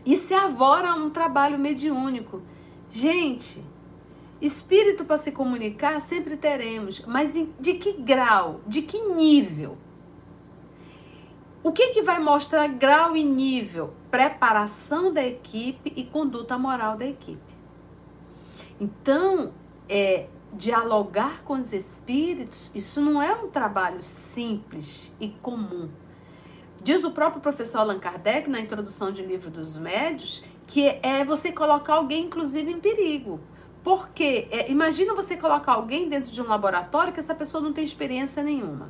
[0.06, 2.42] e se avora a um trabalho mediúnico.
[2.90, 3.64] Gente,
[4.42, 9.78] espírito para se comunicar sempre teremos, mas de que grau, de que nível?
[11.64, 13.94] O que, que vai mostrar grau e nível?
[14.10, 17.54] Preparação da equipe e conduta moral da equipe.
[18.80, 19.54] Então,
[19.88, 25.90] é, dialogar com os espíritos, isso não é um trabalho simples e comum.
[26.84, 31.52] Diz o próprio professor Allan Kardec, na introdução de livro dos médios, que é você
[31.52, 33.40] colocar alguém, inclusive, em perigo.
[33.84, 37.84] Porque é, imagina você colocar alguém dentro de um laboratório que essa pessoa não tem
[37.84, 38.90] experiência nenhuma.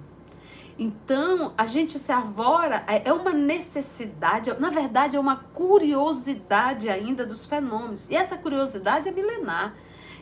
[0.80, 7.26] Então, a gente se arvora, é, é uma necessidade, na verdade, é uma curiosidade ainda
[7.26, 8.10] dos fenômenos.
[8.10, 9.76] E essa curiosidade é milenar.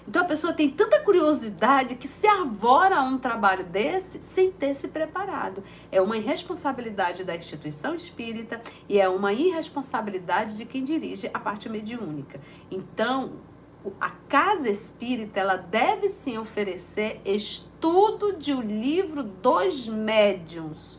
[0.10, 4.74] Então a pessoa tem tanta curiosidade que se arvora a um trabalho desse sem ter
[4.74, 5.64] se preparado.
[5.92, 11.70] É uma irresponsabilidade da instituição espírita e é uma irresponsabilidade de quem dirige a parte
[11.70, 12.42] mediúnica.
[12.72, 13.34] Então,
[14.02, 20.98] a casa espírita ela deve sim oferecer estudo de o um livro dos médiuns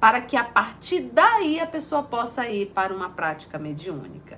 [0.00, 4.36] para que a partir daí a pessoa possa ir para uma prática mediúnica.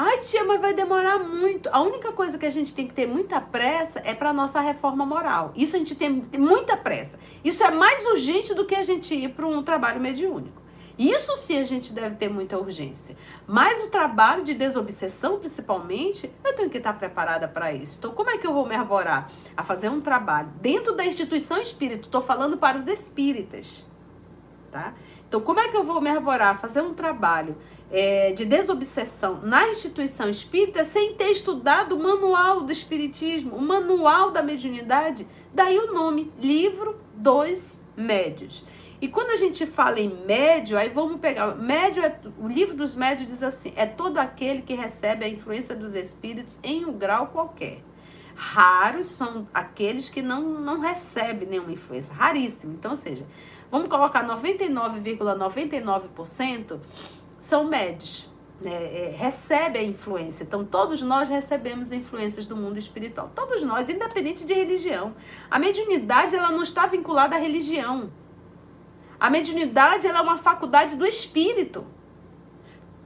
[0.00, 1.68] Ai, tia, mas vai demorar muito.
[1.72, 5.04] A única coisa que a gente tem que ter muita pressa é para nossa reforma
[5.04, 5.52] moral.
[5.56, 7.18] Isso a gente tem muita pressa.
[7.42, 10.62] Isso é mais urgente do que a gente ir para um trabalho mediúnico.
[10.96, 13.16] Isso sim a gente deve ter muita urgência.
[13.44, 17.98] Mas o trabalho de desobsessão, principalmente, eu tenho que estar preparada para isso.
[17.98, 21.60] Então, como é que eu vou me arvorar a fazer um trabalho dentro da instituição
[21.60, 22.06] espírita?
[22.06, 23.84] Estou falando para os espíritas,
[24.70, 24.94] tá?
[25.28, 27.56] Então, como é que eu vou me arvorar fazer um trabalho
[27.90, 34.30] é, de desobsessão na instituição espírita sem ter estudado o manual do espiritismo, o manual
[34.30, 35.26] da mediunidade?
[35.52, 38.64] Daí o nome, Livro dos Médios.
[39.00, 41.54] E quando a gente fala em médio, aí vamos pegar.
[41.54, 45.74] Médio é, o livro dos médios diz assim: é todo aquele que recebe a influência
[45.74, 47.80] dos espíritos em um grau qualquer.
[48.34, 52.14] Raros são aqueles que não, não recebem nenhuma influência.
[52.14, 52.74] Raríssimo.
[52.74, 53.26] Então, ou seja,
[53.70, 56.80] vamos colocar 99,99% ,99
[57.38, 58.28] são médios.
[58.60, 60.42] Né, é, recebe a influência.
[60.42, 63.30] Então, todos nós recebemos influências do mundo espiritual.
[63.32, 65.14] Todos nós, independente de religião.
[65.48, 68.10] A mediunidade, ela não está vinculada à religião.
[69.20, 71.86] A mediunidade ela é uma faculdade do espírito.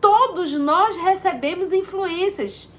[0.00, 2.70] Todos nós recebemos influências.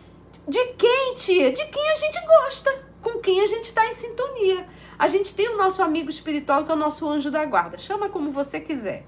[0.48, 1.52] De quem, tia?
[1.52, 4.68] De quem a gente gosta, com quem a gente está em sintonia.
[5.04, 7.78] A gente tem o nosso amigo espiritual, que é o nosso anjo da guarda.
[7.78, 9.06] Chama como você quiser.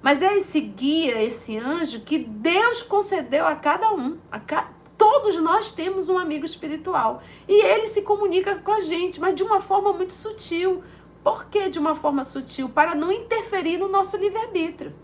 [0.00, 4.16] Mas é esse guia, esse anjo que Deus concedeu a cada um.
[4.30, 4.70] A ca...
[4.96, 7.20] Todos nós temos um amigo espiritual.
[7.48, 10.84] E ele se comunica com a gente, mas de uma forma muito sutil.
[11.24, 12.68] Por que de uma forma sutil?
[12.68, 14.94] Para não interferir no nosso livre-arbítrio.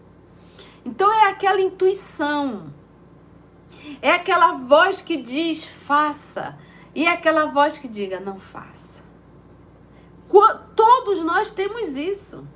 [0.85, 2.72] Então é aquela intuição,
[4.00, 6.57] é aquela voz que diz faça,
[6.94, 8.93] e é aquela voz que diga não faça.
[10.75, 12.47] Todos nós temos isso.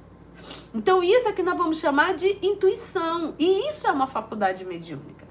[0.75, 3.35] Então, isso é que nós vamos chamar de intuição.
[3.39, 5.27] E isso é uma faculdade mediúnica.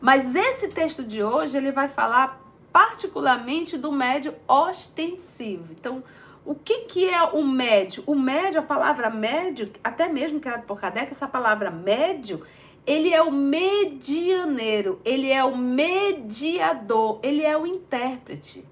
[0.00, 2.40] Mas esse texto de hoje, ele vai falar
[2.72, 5.72] particularmente do médio ostensivo.
[5.72, 6.04] Então,
[6.44, 8.04] o que, que é o médio?
[8.06, 12.42] O médio, a palavra médio, até mesmo criado por Kardec, essa palavra médio,
[12.86, 18.64] ele é o medianeiro, ele é o mediador, ele é o intérprete.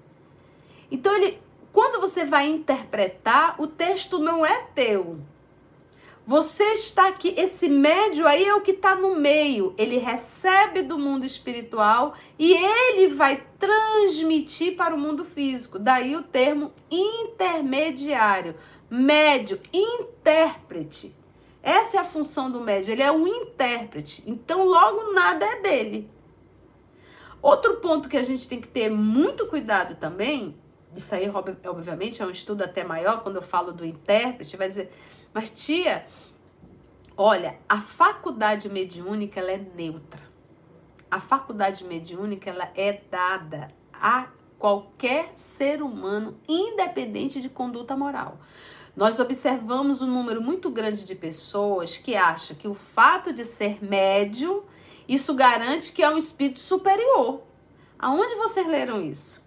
[0.89, 1.39] Então, ele,
[1.75, 5.19] quando você vai interpretar, o texto não é teu.
[6.25, 9.75] Você está aqui, esse médio aí é o que está no meio.
[9.77, 15.77] Ele recebe do mundo espiritual e ele vai transmitir para o mundo físico.
[15.77, 18.55] Daí o termo intermediário,
[18.89, 21.13] médio, intérprete.
[21.61, 24.23] Essa é a função do médio, ele é um intérprete.
[24.25, 26.09] Então, logo nada é dele.
[27.41, 30.55] Outro ponto que a gente tem que ter muito cuidado também,
[30.95, 31.29] isso aí,
[31.65, 34.91] obviamente, é um estudo até maior, quando eu falo do intérprete, vai dizer
[35.35, 36.05] mas, tia,
[37.17, 40.21] olha, a faculdade mediúnica ela é neutra.
[41.11, 48.39] A faculdade mediúnica ela é dada a qualquer ser humano, independente de conduta moral.
[48.95, 53.83] Nós observamos um número muito grande de pessoas que acham que o fato de ser
[53.83, 54.63] médio,
[55.05, 57.43] isso garante que é um espírito superior.
[57.99, 59.43] Aonde vocês leram isso?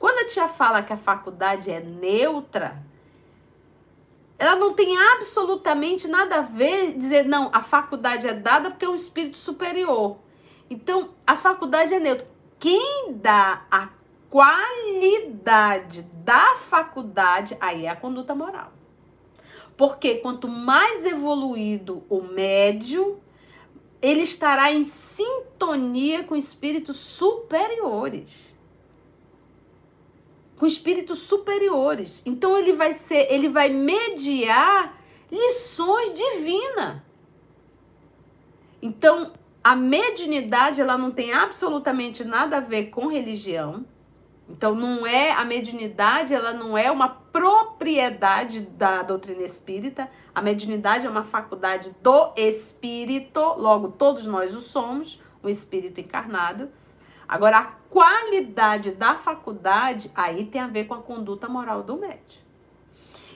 [0.00, 2.82] Quando a tia fala que a faculdade é neutra,
[4.38, 8.88] ela não tem absolutamente nada a ver dizer, não, a faculdade é dada porque é
[8.88, 10.16] um espírito superior.
[10.70, 12.26] Então, a faculdade é neutra.
[12.58, 13.90] Quem dá a
[14.30, 18.72] qualidade da faculdade, aí é a conduta moral.
[19.76, 23.20] Porque quanto mais evoluído o médio,
[24.00, 28.58] ele estará em sintonia com espíritos superiores
[30.60, 32.22] com espíritos superiores.
[32.26, 34.94] Então ele vai ser, ele vai mediar
[35.32, 37.00] lições divinas.
[38.82, 39.32] Então,
[39.64, 43.86] a mediunidade ela não tem absolutamente nada a ver com religião.
[44.50, 50.10] Então não é a mediunidade, ela não é uma propriedade da doutrina espírita.
[50.34, 56.68] A mediunidade é uma faculdade do espírito, logo todos nós o somos, um espírito encarnado.
[57.30, 62.42] Agora, a qualidade da faculdade, aí tem a ver com a conduta moral do médico.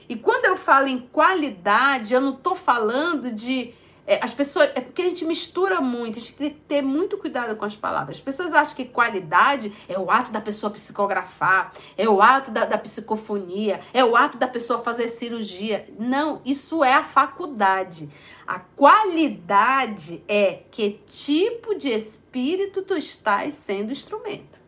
[0.09, 3.73] E quando eu falo em qualidade, eu não estou falando de.
[4.07, 4.69] É, as pessoas.
[4.75, 7.75] É porque a gente mistura muito, a gente tem que ter muito cuidado com as
[7.75, 8.17] palavras.
[8.17, 12.65] As pessoas acham que qualidade é o ato da pessoa psicografar, é o ato da,
[12.65, 15.85] da psicofonia, é o ato da pessoa fazer cirurgia.
[15.97, 18.09] Não, isso é a faculdade.
[18.45, 24.59] A qualidade é que tipo de espírito tu estás sendo instrumento.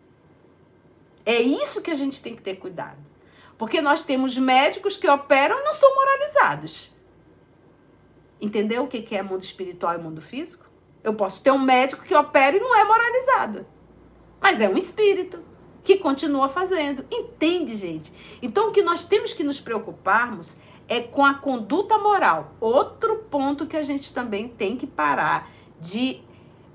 [1.23, 2.97] É isso que a gente tem que ter cuidado.
[3.57, 6.91] Porque nós temos médicos que operam e não são moralizados.
[8.39, 10.65] Entendeu o que é mundo espiritual e mundo físico?
[11.03, 13.65] Eu posso ter um médico que opera e não é moralizado.
[14.41, 15.39] Mas é um espírito
[15.83, 17.05] que continua fazendo.
[17.09, 18.11] Entende, gente?
[18.41, 20.57] Então, o que nós temos que nos preocuparmos
[20.87, 22.53] é com a conduta moral.
[22.59, 26.21] Outro ponto que a gente também tem que parar de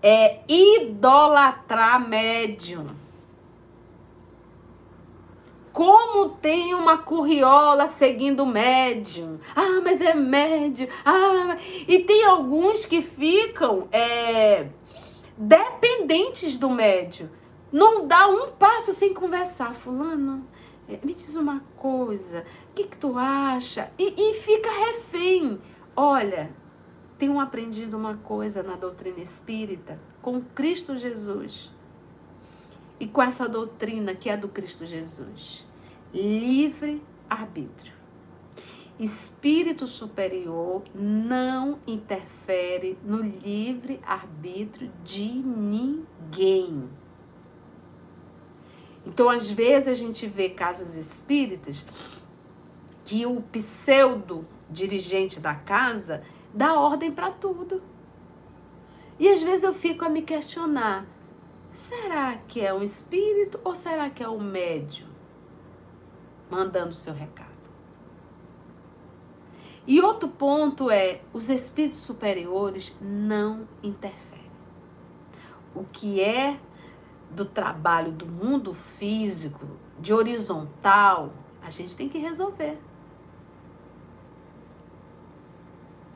[0.02, 2.86] é, idolatrar médium.
[5.72, 9.38] Como tem uma curriola seguindo o médium.
[9.56, 10.88] Ah, mas é médium.
[11.04, 11.56] Ah,
[11.88, 14.68] e tem alguns que ficam é,
[15.36, 17.28] dependentes do médium.
[17.72, 19.72] Não dá um passo sem conversar.
[19.72, 20.46] Fulano,
[20.86, 22.44] é, me diz uma coisa.
[22.70, 23.90] O que, que tu acha?
[23.98, 25.58] E, e fica refém.
[25.96, 26.50] Olha,
[27.18, 31.72] tenho aprendido uma coisa na doutrina espírita com Cristo Jesus
[33.02, 35.66] e com essa doutrina que é do Cristo Jesus.
[36.14, 37.92] Livre arbítrio.
[38.96, 46.88] Espírito superior não interfere no livre arbítrio de ninguém.
[49.04, 51.84] Então, às vezes, a gente vê casas espíritas
[53.04, 56.22] que o pseudo dirigente da casa
[56.54, 57.82] dá ordem para tudo.
[59.18, 61.04] E às vezes eu fico a me questionar:
[61.72, 65.08] será que é um espírito ou será que é um médium
[66.50, 67.50] mandando seu recado?
[69.86, 74.50] E outro ponto é: os espíritos superiores não interferem.
[75.74, 76.58] O que é
[77.30, 79.66] do trabalho do mundo físico,
[79.98, 82.78] de horizontal, a gente tem que resolver.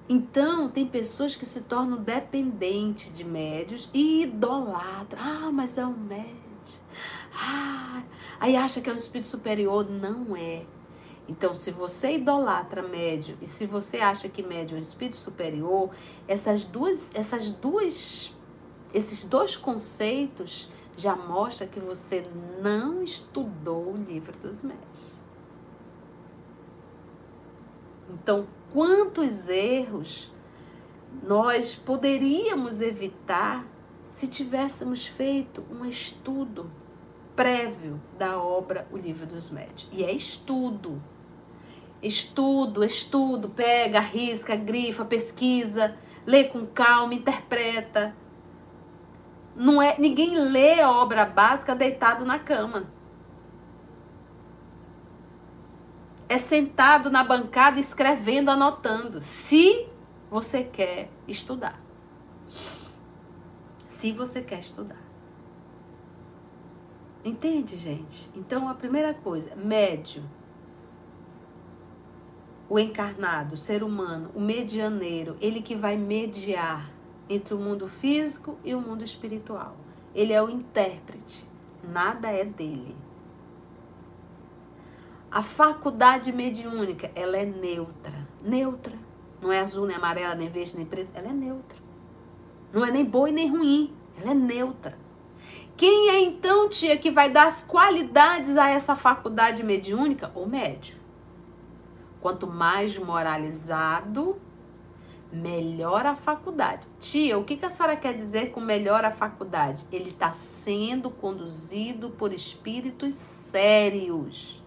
[0.08, 5.20] Então, tem pessoas que se tornam dependentes de médios e idolatram.
[5.20, 6.36] Ah, mas é um médio.
[7.34, 8.02] Ah,
[8.38, 9.88] aí acha que é um espírito superior.
[9.90, 10.64] Não é.
[11.28, 15.90] Então, se você idolatra médio e se você acha que médio é um espírito superior,
[16.28, 18.32] essas duas, essas duas,
[18.94, 22.24] esses dois conceitos já mostram que você
[22.62, 25.16] não estudou o livro dos médios.
[28.08, 30.32] Então, quantos erros
[31.22, 33.66] nós poderíamos evitar
[34.10, 36.70] se tivéssemos feito um estudo
[37.34, 39.88] prévio da obra O Livro dos Médios.
[39.92, 41.02] E é estudo.
[42.02, 48.14] Estudo, estudo, pega, risca, grifa, pesquisa, lê com calma, interpreta.
[49.54, 52.95] Não é, ninguém lê a obra básica deitado na cama.
[56.28, 59.22] É sentado na bancada escrevendo, anotando.
[59.22, 59.86] Se
[60.30, 61.80] você quer estudar.
[63.88, 65.02] Se você quer estudar.
[67.24, 68.28] Entende, gente?
[68.34, 70.22] Então, a primeira coisa, médio.
[72.68, 76.90] O encarnado, o ser humano, o medianeiro, ele que vai mediar
[77.28, 79.76] entre o mundo físico e o mundo espiritual.
[80.14, 81.48] Ele é o intérprete.
[81.82, 82.96] Nada é dele.
[85.36, 88.26] A faculdade mediúnica, ela é neutra.
[88.42, 88.94] Neutra.
[89.38, 91.10] Não é azul, nem amarela, nem verde, nem preto.
[91.14, 91.76] Ela é neutra.
[92.72, 93.94] Não é nem boa e nem ruim.
[94.18, 94.98] Ela é neutra.
[95.76, 100.32] Quem é então, tia, que vai dar as qualidades a essa faculdade mediúnica?
[100.34, 100.96] O médio.
[102.18, 104.40] Quanto mais moralizado,
[105.30, 106.88] melhor a faculdade.
[106.98, 109.84] Tia, o que, que a senhora quer dizer com melhor a faculdade?
[109.92, 114.64] Ele está sendo conduzido por espíritos sérios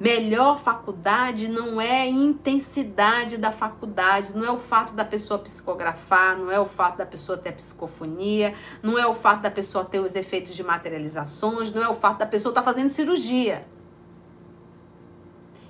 [0.00, 6.38] melhor faculdade não é a intensidade da faculdade, não é o fato da pessoa psicografar,
[6.38, 10.00] não é o fato da pessoa ter psicofonia, não é o fato da pessoa ter
[10.00, 13.66] os efeitos de materializações, não é o fato da pessoa estar tá fazendo cirurgia.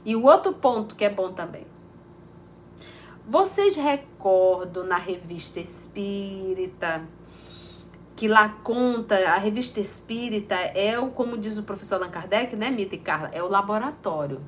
[0.04, 1.66] E o outro ponto que é bom também.
[3.26, 7.04] Vocês recordam na revista Espírita
[8.20, 12.70] que lá conta, a revista espírita é o, como diz o professor Allan Kardec, né,
[12.70, 14.42] Mita e Carla, é o laboratório.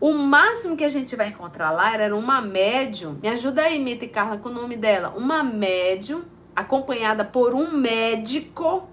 [0.00, 4.04] O máximo que a gente vai encontrar lá era uma médium, me ajuda aí, Mita
[4.04, 6.22] e Carla, com o nome dela, uma médium
[6.54, 8.88] acompanhada por um médico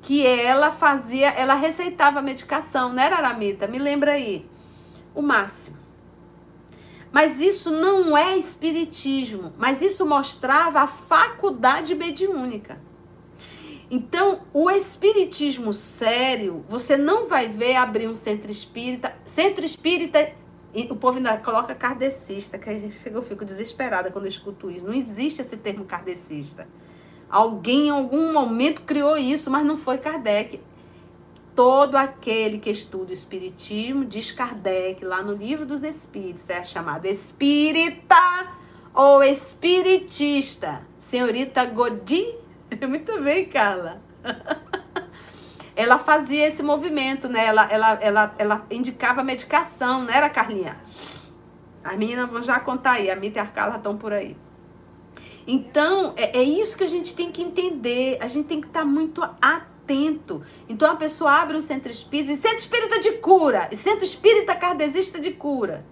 [0.00, 3.68] que ela fazia, ela receitava medicação, né, Aramita?
[3.68, 4.48] Me lembra aí.
[5.14, 5.79] O máximo.
[7.12, 12.80] Mas isso não é espiritismo, mas isso mostrava a faculdade mediúnica.
[13.90, 19.12] Então, o espiritismo sério, você não vai ver abrir um centro espírita.
[19.26, 20.32] Centro espírita,
[20.88, 24.84] o povo ainda coloca kardecista, que eu fico desesperada quando eu escuto isso.
[24.84, 26.68] Não existe esse termo kardecista.
[27.28, 30.60] Alguém em algum momento criou isso, mas não foi Kardec
[31.54, 37.06] todo aquele que estuda o Espiritismo, diz Kardec, lá no livro dos Espíritos, é chamado
[37.06, 38.16] espírita
[38.94, 40.82] ou espiritista.
[40.98, 42.34] Senhorita Godi.
[42.88, 44.00] Muito bem, Carla.
[45.74, 47.46] ela fazia esse movimento, né?
[47.46, 50.76] Ela, ela, ela, ela indicava medicação, não era, Carlinha?
[51.82, 54.36] As meninas vão já contar aí, a Mita e a Carla estão por aí.
[55.46, 58.18] Então, é, é, isso que a gente tem que entender.
[58.20, 59.69] A gente tem que estar tá muito atento.
[60.68, 64.54] Então, a pessoa abre um centro espírita e centro espírita de cura, e centro espírita
[64.54, 65.84] kardecista de cura.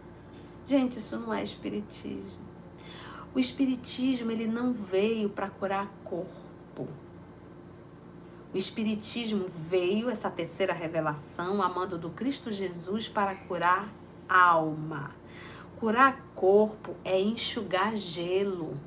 [0.66, 2.38] Gente, isso não é espiritismo.
[3.34, 6.88] O espiritismo, ele não veio para curar corpo.
[8.52, 13.92] O Espiritismo veio, essa terceira revelação, amando do Cristo Jesus, para curar
[14.26, 15.14] alma.
[15.78, 18.80] Curar corpo é enxugar gelo.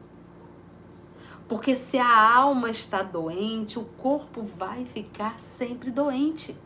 [1.52, 6.58] Porque se a alma está doente, o corpo vai ficar sempre doente.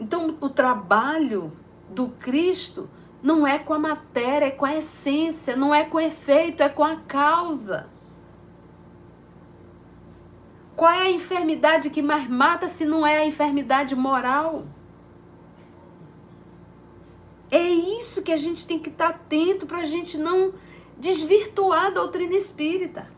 [0.00, 1.52] Então, o trabalho
[1.90, 2.88] do Cristo
[3.22, 6.82] não é com a matéria, é com a essência, não é com efeito, é com
[6.82, 7.90] a causa.
[10.74, 14.64] Qual é a enfermidade que mais mata se não é a enfermidade moral?
[17.50, 20.54] É isso que a gente tem que estar atento para a gente não
[21.02, 23.10] desvirtuar a doutrina espírita.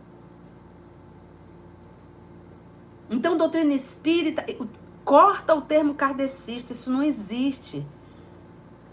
[3.10, 4.42] Então, doutrina espírita,
[5.04, 7.86] corta o termo kardecista, isso não existe.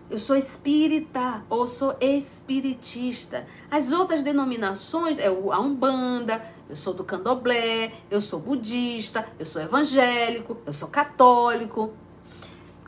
[0.09, 3.47] Eu sou espírita ou sou espiritista.
[3.71, 9.61] As outras denominações é a Umbanda, eu sou do candomblé, eu sou budista, eu sou
[9.61, 11.93] evangélico, eu sou católico.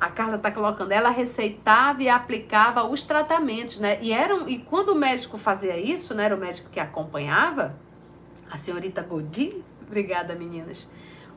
[0.03, 3.97] A Carla está colocando, ela receitava e aplicava os tratamentos, né?
[4.01, 6.25] E, eram, e quando o médico fazia isso, né?
[6.25, 7.73] Era o médico que acompanhava,
[8.51, 10.89] a senhorita Godin, obrigada meninas.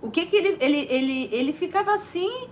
[0.02, 2.48] O que que ele, ele, ele, ele ficava assim,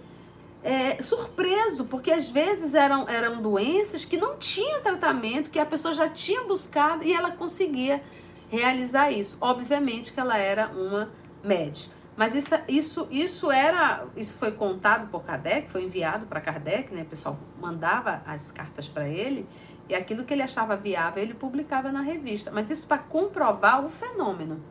[0.63, 5.93] é, surpreso, porque às vezes eram, eram doenças que não tinha tratamento, que a pessoa
[5.93, 8.01] já tinha buscado e ela conseguia
[8.49, 9.37] realizar isso.
[9.41, 11.11] Obviamente que ela era uma
[11.43, 11.94] médica.
[12.17, 17.03] Mas isso, isso, isso era, isso foi contado por Kardec, foi enviado para Kardec, né?
[17.03, 19.49] O pessoal mandava as cartas para ele
[19.89, 22.51] e aquilo que ele achava viável ele publicava na revista.
[22.53, 24.63] Mas isso para comprovar o fenômeno,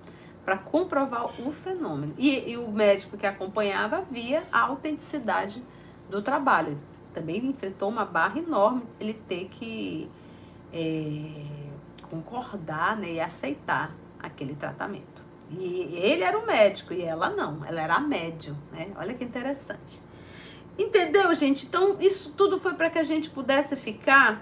[0.46, 2.14] para comprovar o fenômeno.
[2.18, 5.62] E, e, o médico que acompanhava via a autenticidade
[6.10, 6.78] do trabalho.
[7.14, 10.10] Também enfrentou uma barra enorme ele ter que
[10.72, 11.46] é,
[12.10, 15.13] concordar né, e aceitar aquele tratamento.
[15.50, 18.92] E ele era o médico e ela não, ela era a médium, né?
[18.96, 20.02] Olha que interessante.
[20.78, 21.66] Entendeu, gente?
[21.66, 24.42] Então, isso tudo foi para que a gente pudesse ficar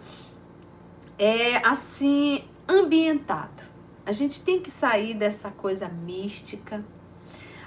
[1.19, 3.63] é, assim, ambientado.
[4.05, 6.83] A gente tem que sair dessa coisa mística,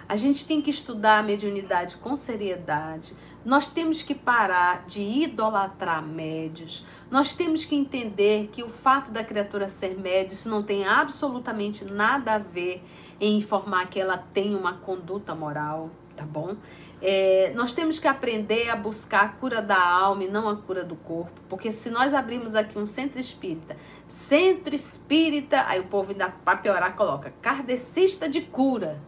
[0.08, 3.16] a gente tem que estudar a mediunidade com seriedade.
[3.44, 6.84] Nós temos que parar de idolatrar médios.
[7.10, 11.84] Nós temos que entender que o fato da criatura ser médio, isso não tem absolutamente
[11.84, 12.82] nada a ver
[13.20, 16.56] em informar que ela tem uma conduta moral, tá bom?
[17.02, 20.82] É, nós temos que aprender a buscar a cura da alma e não a cura
[20.82, 23.76] do corpo, porque se nós abrirmos aqui um centro espírita,
[24.08, 29.00] centro espírita, aí o povo ainda para piorar coloca kardecista de cura.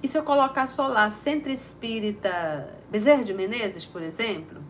[0.00, 4.62] E se eu colocar só lá Centro Espírita Bezerra de Menezes, por exemplo,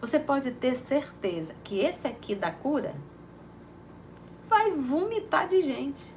[0.00, 2.94] você pode ter certeza que esse aqui da cura
[4.48, 6.13] vai vomitar de gente.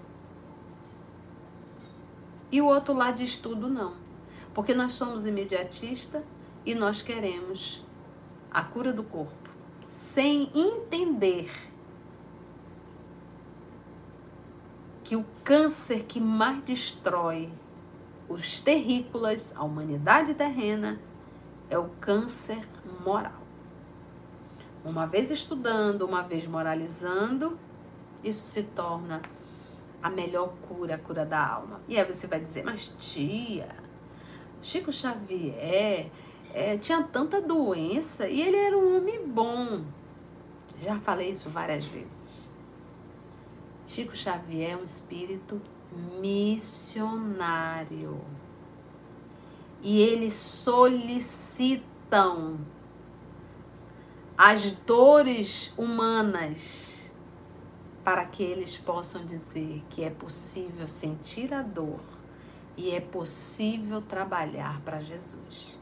[2.52, 3.94] E o outro lá de estudo não.
[4.54, 6.24] Porque nós somos imediatista
[6.66, 7.86] e nós queremos
[8.50, 9.48] a cura do corpo
[9.88, 11.50] sem entender
[15.04, 17.50] que o câncer que mais destrói
[18.28, 21.00] os terrícolas, a humanidade terrena,
[21.70, 22.68] é o câncer
[23.06, 23.42] moral.
[24.84, 27.58] Uma vez estudando, uma vez moralizando,
[28.22, 29.22] isso se torna
[30.02, 31.82] a melhor cura, a cura da alma.
[31.88, 33.68] E aí você vai dizer, mas tia,
[34.62, 36.10] Chico Xavier
[36.54, 39.84] é, tinha tanta doença e ele era um homem bom.
[40.82, 42.52] Já falei isso várias vezes.
[43.88, 45.62] Chico Xavier é um espírito
[46.20, 48.20] missionário.
[49.82, 51.80] E eles solicitam
[54.38, 56.97] as dores humanas
[58.08, 62.00] para que eles possam dizer que é possível sentir a dor
[62.78, 65.78] e é possível trabalhar para Jesus.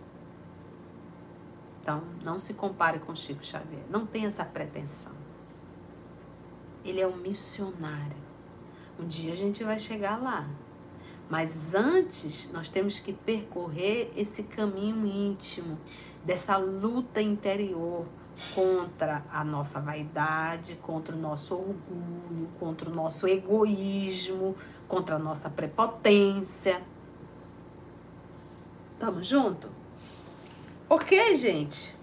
[1.79, 3.83] Então, não se compare com Chico Xavier.
[3.91, 5.11] Não tem essa pretensão.
[6.83, 8.17] Ele é um missionário.
[8.99, 10.49] Um dia a gente vai chegar lá.
[11.29, 15.77] Mas antes, nós temos que percorrer esse caminho íntimo,
[16.23, 18.07] dessa luta interior
[18.53, 24.55] contra a nossa vaidade, contra o nosso orgulho, contra o nosso egoísmo,
[24.87, 26.81] contra a nossa prepotência.
[28.99, 29.69] Tamo junto?
[30.89, 31.95] Ok, gente?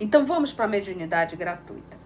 [0.00, 1.98] Então vamos para a mediunidade gratuita.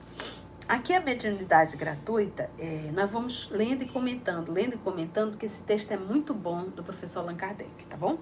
[0.68, 5.60] Aqui a mediunidade gratuita, é, nós vamos lendo e comentando, lendo e comentando, porque esse
[5.62, 8.16] texto é muito bom do professor Allan Kardec, tá bom?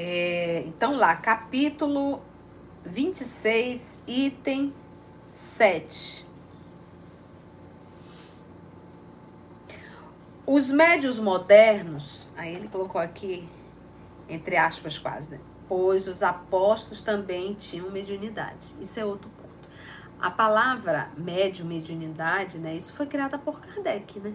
[0.00, 2.22] É, então lá, capítulo
[2.84, 4.72] 26, item
[5.32, 6.24] 7.
[10.46, 13.48] Os médios modernos, aí ele colocou aqui,
[14.28, 15.40] entre aspas quase, né?
[15.68, 18.76] Pois os apóstolos também tinham mediunidade.
[18.80, 19.68] Isso é outro ponto.
[20.20, 22.72] A palavra médio, mediunidade, né?
[22.72, 24.32] Isso foi criada por Kardec, né?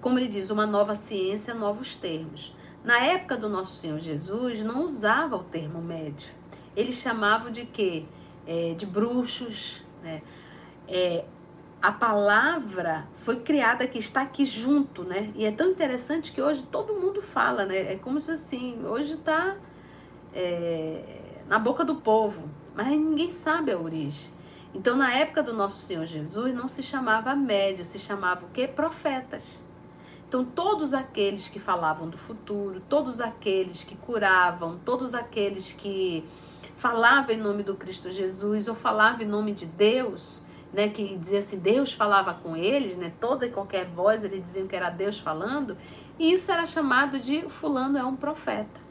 [0.00, 2.56] Como ele diz, uma nova ciência, novos termos.
[2.88, 6.30] Na época do nosso Senhor Jesus, não usava o termo médio.
[6.74, 8.06] Eles chamavam de quê?
[8.46, 10.22] É, de bruxos, né?
[10.88, 11.26] É,
[11.82, 15.30] a palavra foi criada que está aqui junto, né?
[15.34, 17.92] E é tão interessante que hoje todo mundo fala, né?
[17.92, 19.58] É como se assim, hoje está
[20.32, 24.32] é, na boca do povo, mas ninguém sabe a origem.
[24.72, 28.66] Então, na época do nosso Senhor Jesus, não se chamava médio, se chamava o quê?
[28.66, 29.67] Profetas.
[30.28, 36.22] Então, todos aqueles que falavam do futuro, todos aqueles que curavam, todos aqueles que
[36.76, 41.38] falavam em nome do Cristo Jesus ou falavam em nome de Deus, né, que dizia
[41.38, 45.18] assim, Deus falava com eles, né, toda e qualquer voz eles diziam que era Deus
[45.18, 45.78] falando,
[46.18, 48.88] e isso era chamado de fulano é um profeta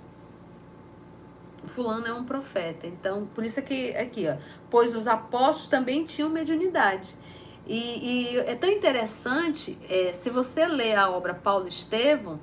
[1.68, 2.88] fulano é um profeta.
[2.88, 4.38] Então, por isso aqui, aqui ó,
[4.70, 7.16] pois os apóstolos também tinham mediunidade.
[7.68, 12.40] E, e é tão interessante, é, se você ler a obra Paulo Estevão,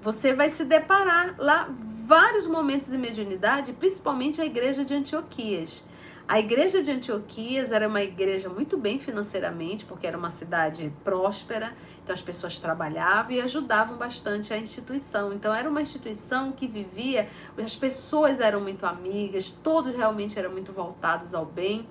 [0.00, 1.68] você vai se deparar lá
[2.06, 5.84] vários momentos de mediunidade, principalmente a igreja de Antioquias.
[6.28, 11.72] A igreja de Antioquias era uma igreja muito bem financeiramente, porque era uma cidade próspera,
[12.02, 15.32] então as pessoas trabalhavam e ajudavam bastante a instituição.
[15.32, 20.72] Então era uma instituição que vivia, as pessoas eram muito amigas, todos realmente eram muito
[20.72, 21.86] voltados ao bem.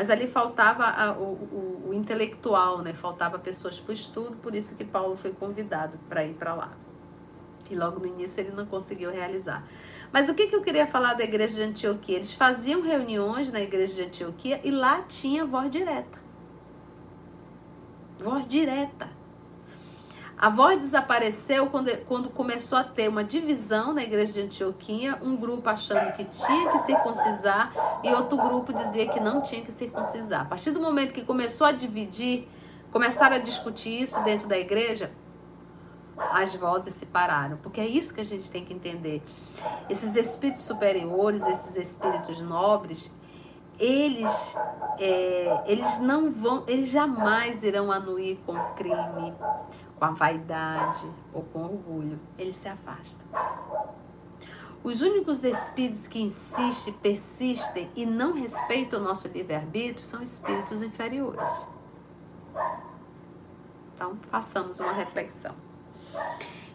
[0.00, 2.94] Mas ali faltava a, o, o, o, intelectual, né?
[2.94, 6.72] Faltava pessoas para o estudo, por isso que Paulo foi convidado para ir para lá.
[7.68, 9.62] E logo no início ele não conseguiu realizar.
[10.10, 12.16] Mas o que, que eu queria falar da igreja de Antioquia?
[12.16, 16.18] Eles faziam reuniões na igreja de Antioquia e lá tinha voz direta.
[18.18, 19.06] Voz direta.
[20.42, 25.36] A voz desapareceu quando, quando começou a ter uma divisão na igreja de Antioquia, um
[25.36, 27.70] grupo achando que tinha que circuncisar
[28.02, 30.40] e outro grupo dizia que não tinha que circuncisar.
[30.40, 32.48] A partir do momento que começou a dividir,
[32.90, 35.12] começaram a discutir isso dentro da igreja,
[36.16, 39.22] as vozes se pararam, porque é isso que a gente tem que entender.
[39.90, 43.12] Esses espíritos superiores, esses espíritos nobres,
[43.78, 44.56] eles,
[44.98, 49.34] é, eles não vão, eles jamais irão anuir com crime,
[50.00, 52.18] com a vaidade ou com orgulho.
[52.38, 53.28] Eles se afastam.
[54.82, 61.68] Os únicos espíritos que insistem, persistem e não respeitam o nosso livre-arbítrio são espíritos inferiores.
[63.94, 65.54] Então, façamos uma reflexão.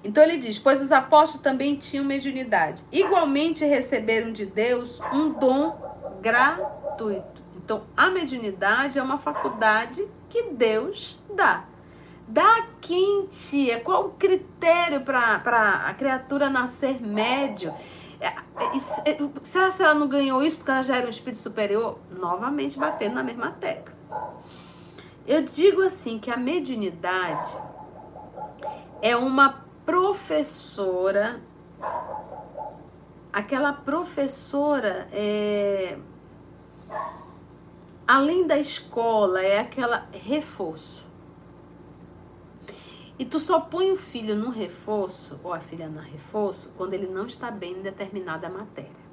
[0.03, 2.83] Então ele diz: Pois os apóstolos também tinham mediunidade.
[2.91, 5.75] Igualmente receberam de Deus um dom
[6.21, 7.41] gratuito.
[7.55, 11.65] Então a mediunidade é uma faculdade que Deus dá.
[12.27, 13.79] Dá quem tia?
[13.81, 15.35] Qual o critério para
[15.87, 17.73] a criatura nascer médio?
[18.19, 21.37] É, é, é, será que ela não ganhou isso porque ela já era um espírito
[21.37, 21.99] superior?
[22.09, 23.93] Novamente batendo na mesma tecla.
[25.27, 27.57] Eu digo assim que a mediunidade
[29.01, 31.41] é uma professora,
[33.31, 35.97] aquela professora é,
[38.07, 41.05] além da escola, é aquela reforço.
[43.17, 47.07] E tu só põe o filho no reforço, ou a filha no reforço, quando ele
[47.07, 49.05] não está bem em determinada matéria.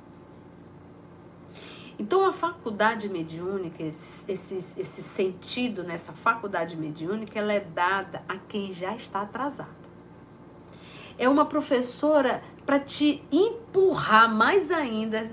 [1.98, 8.36] Então, a faculdade mediúnica, esse, esse, esse sentido nessa faculdade mediúnica, ela é dada a
[8.38, 9.82] quem já está atrasado
[11.18, 15.30] é uma professora para te empurrar mais ainda.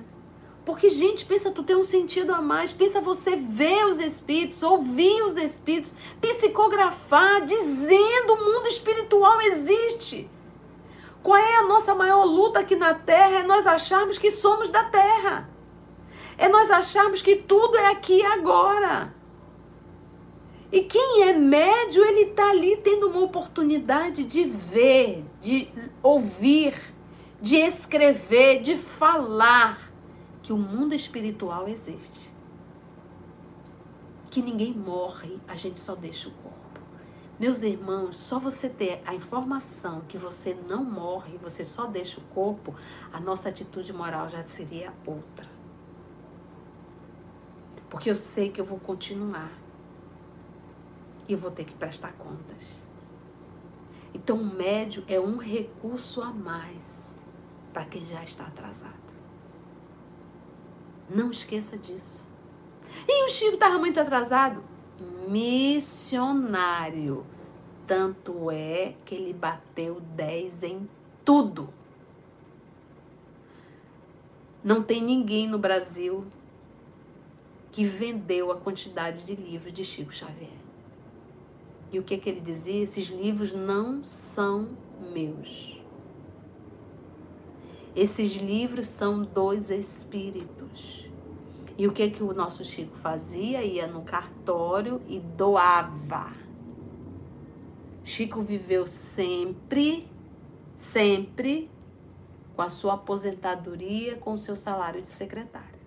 [0.70, 2.72] Porque, gente, pensa tu ter um sentido a mais.
[2.72, 10.30] Pensa você ver os espíritos, ouvir os espíritos, psicografar, dizendo o mundo espiritual existe.
[11.24, 13.40] Qual é a nossa maior luta aqui na Terra?
[13.40, 15.50] É nós acharmos que somos da Terra.
[16.38, 19.12] É nós acharmos que tudo é aqui e agora.
[20.72, 25.68] E quem é médio, ele está ali tendo uma oportunidade de ver, de
[26.04, 26.76] ouvir,
[27.42, 29.89] de escrever, de falar
[30.50, 32.34] que o mundo espiritual existe.
[34.32, 36.82] Que ninguém morre, a gente só deixa o corpo.
[37.40, 42.24] Meus irmãos, só você ter a informação que você não morre, você só deixa o
[42.34, 42.74] corpo,
[43.14, 45.48] a nossa atitude moral já seria outra.
[47.88, 49.52] Porque eu sei que eu vou continuar.
[51.28, 52.82] E vou ter que prestar contas.
[54.16, 57.22] Então, o médio é um recurso a mais
[57.72, 58.99] para quem já está atrasado.
[61.10, 62.26] Não esqueça disso.
[63.08, 64.64] E o Chico estava muito atrasado?
[65.30, 67.26] missionário.
[67.86, 70.90] Tanto é que ele bateu 10 em
[71.24, 71.70] tudo.
[74.64, 76.26] Não tem ninguém no Brasil
[77.72, 80.50] que vendeu a quantidade de livros de Chico Xavier.
[81.92, 82.84] E o que, que ele dizia?
[82.84, 84.70] Esses livros não são
[85.14, 85.79] meus.
[88.00, 91.06] Esses livros são dos espíritos.
[91.78, 93.62] E o que que o nosso Chico fazia?
[93.62, 96.32] Ia no cartório e doava.
[98.02, 100.10] Chico viveu sempre,
[100.78, 101.70] sempre
[102.56, 105.82] com a sua aposentadoria, com o seu salário de secretário.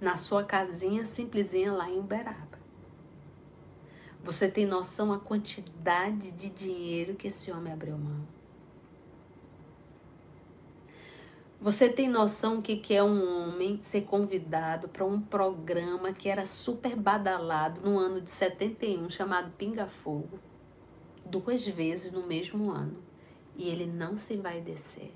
[0.00, 2.58] Na sua casinha simplesinha lá em Uberaba.
[4.24, 8.33] Você tem noção a quantidade de dinheiro que esse homem abriu mão?
[11.60, 16.44] Você tem noção que, que é um homem ser convidado para um programa que era
[16.44, 20.38] super badalado no ano de 71, chamado Pinga Fogo,
[21.24, 23.02] duas vezes no mesmo ano,
[23.56, 25.12] e ele não se vai descer?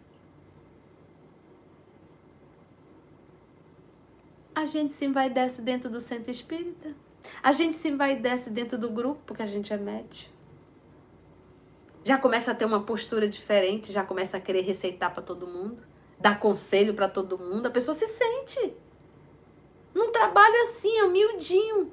[4.55, 6.95] A gente se vai desce dentro do centro espírita.
[7.43, 10.29] A gente se vai desce dentro do grupo, porque a gente é médio.
[12.03, 15.79] Já começa a ter uma postura diferente, já começa a querer receitar para todo mundo
[16.21, 18.75] dar conselho para todo mundo, a pessoa se sente.
[19.95, 21.93] Num trabalho assim, humildinho.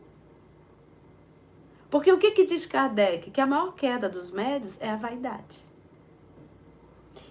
[1.90, 3.32] Porque o que, que diz Kardec?
[3.32, 5.64] Que a maior queda dos médios é a vaidade.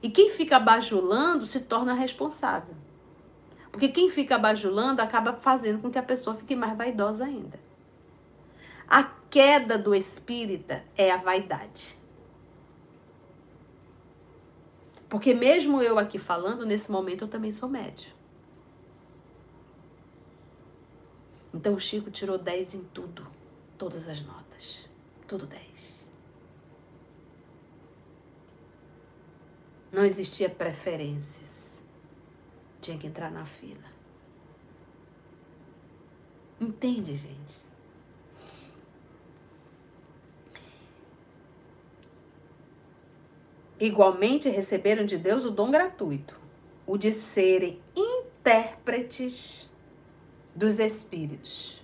[0.03, 2.75] E quem fica bajulando se torna responsável.
[3.71, 7.59] Porque quem fica bajulando acaba fazendo com que a pessoa fique mais vaidosa ainda.
[8.87, 11.99] A queda do espírita é a vaidade.
[15.15, 18.13] Porque mesmo eu aqui falando, nesse momento eu também sou médio.
[21.55, 23.25] Então o Chico tirou 10 em tudo,
[23.79, 24.89] todas as notas.
[25.29, 26.09] Tudo 10.
[29.93, 31.81] Não existia preferências.
[32.81, 33.87] Tinha que entrar na fila.
[36.61, 37.65] Entende, gente?
[43.79, 46.41] Igualmente receberam de Deus o dom gratuito,
[46.87, 49.69] o de serem intérpretes
[50.55, 51.83] dos Espíritos.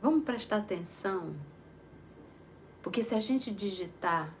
[0.00, 1.34] Vamos prestar atenção,
[2.82, 4.32] porque se a gente digitar,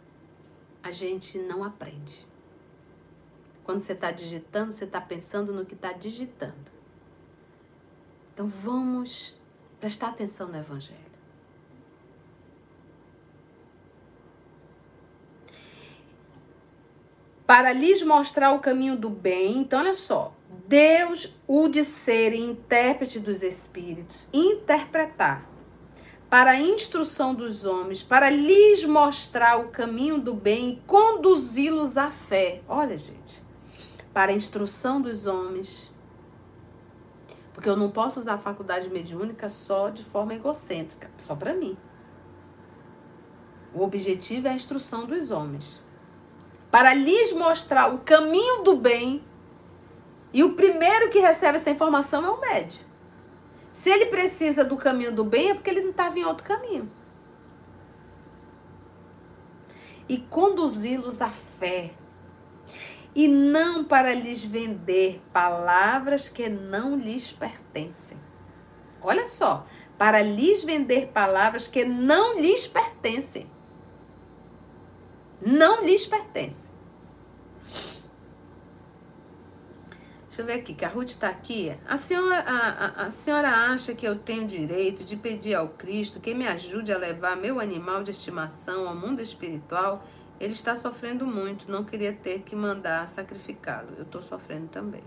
[0.82, 2.26] a gente não aprende.
[3.64, 6.70] Quando você está digitando, você está pensando no que está digitando.
[8.34, 9.34] Então vamos
[9.80, 11.13] prestar atenção no Evangelho.
[17.54, 19.58] Para lhes mostrar o caminho do bem.
[19.58, 20.34] Então, olha só.
[20.66, 25.48] Deus o de ser intérprete dos espíritos, interpretar
[26.28, 32.10] para a instrução dos homens, para lhes mostrar o caminho do bem e conduzi-los à
[32.10, 32.60] fé.
[32.66, 33.40] Olha, gente,
[34.12, 35.92] para a instrução dos homens.
[37.52, 41.76] Porque eu não posso usar a faculdade mediúnica só de forma egocêntrica, só para mim.
[43.72, 45.83] O objetivo é a instrução dos homens
[46.74, 49.24] para lhes mostrar o caminho do bem.
[50.32, 52.80] E o primeiro que recebe essa informação é o médio.
[53.72, 56.90] Se ele precisa do caminho do bem, é porque ele não estava em outro caminho.
[60.08, 61.92] E conduzi-los à fé.
[63.14, 68.18] E não para lhes vender palavras que não lhes pertencem.
[69.00, 69.64] Olha só,
[69.96, 73.53] para lhes vender palavras que não lhes pertencem
[75.40, 76.74] não lhes pertence.
[80.34, 81.72] Deixa eu ver aqui, que a Ruth está aqui.
[81.86, 86.18] A senhora, a, a, a, senhora acha que eu tenho direito de pedir ao Cristo
[86.18, 90.04] que me ajude a levar meu animal de estimação ao mundo espiritual?
[90.40, 93.90] Ele está sofrendo muito, não queria ter que mandar sacrificá-lo.
[93.96, 95.04] Eu estou sofrendo também.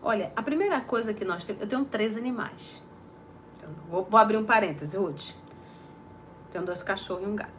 [0.00, 1.62] Olha, a primeira coisa que nós temos.
[1.62, 2.80] Eu tenho três animais.
[3.88, 5.32] Vou, vou abrir um parêntese, Ruth.
[6.50, 7.52] Tenho dois cachorros e um gato.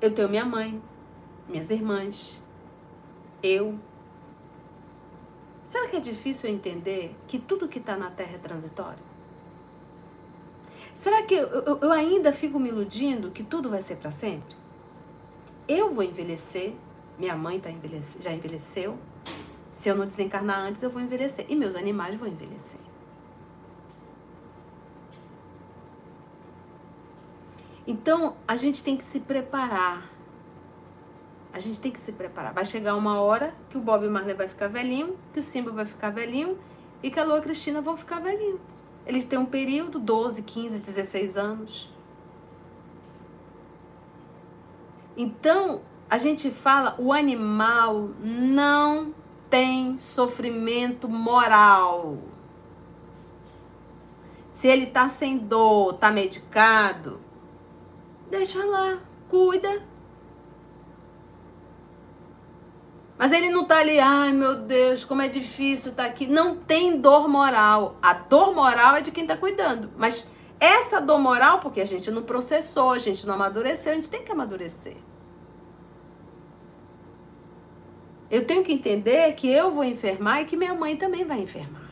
[0.00, 0.80] Eu tenho minha mãe,
[1.48, 2.40] minhas irmãs,
[3.42, 3.78] eu.
[5.68, 9.10] Será que é difícil eu entender que tudo que está na Terra é transitório?
[10.94, 14.56] Será que eu, eu, eu ainda fico me iludindo que tudo vai ser para sempre?
[15.68, 16.74] Eu vou envelhecer,
[17.18, 18.98] minha mãe tá envelhece, já envelheceu.
[19.70, 21.46] Se eu não desencarnar antes, eu vou envelhecer.
[21.48, 22.80] E meus animais vão envelhecer.
[27.86, 30.10] Então, a gente tem que se preparar.
[31.52, 32.52] A gente tem que se preparar.
[32.52, 35.84] Vai chegar uma hora que o Bob Marley vai ficar velhinho, que o Simba vai
[35.84, 36.58] ficar velhinho
[37.02, 38.60] e que a Lua Cristina vão ficar velhinho.
[39.06, 41.90] Eles têm um período, 12, 15, 16 anos.
[45.16, 49.14] Então, a gente fala, o animal não
[49.48, 52.18] tem sofrimento moral.
[54.50, 57.20] Se ele tá sem dor, tá medicado,
[58.30, 59.82] Deixa lá, cuida.
[63.18, 66.26] Mas ele não tá ali, ai meu Deus, como é difícil estar tá aqui.
[66.26, 67.96] Não tem dor moral.
[68.00, 69.90] A dor moral é de quem tá cuidando.
[69.98, 70.26] Mas
[70.58, 74.22] essa dor moral, porque a gente não processou, a gente não amadureceu, a gente tem
[74.22, 74.96] que amadurecer.
[78.30, 81.89] Eu tenho que entender que eu vou enfermar e que minha mãe também vai enfermar.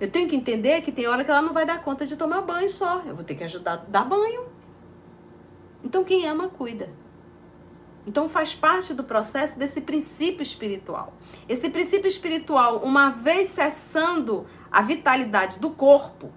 [0.00, 2.42] Eu tenho que entender que tem hora que ela não vai dar conta de tomar
[2.42, 3.02] banho só.
[3.04, 4.46] Eu vou ter que ajudar a dar banho.
[5.82, 6.88] Então quem ama, cuida.
[8.06, 11.12] Então faz parte do processo desse princípio espiritual.
[11.48, 16.32] Esse princípio espiritual, uma vez cessando a vitalidade do corpo,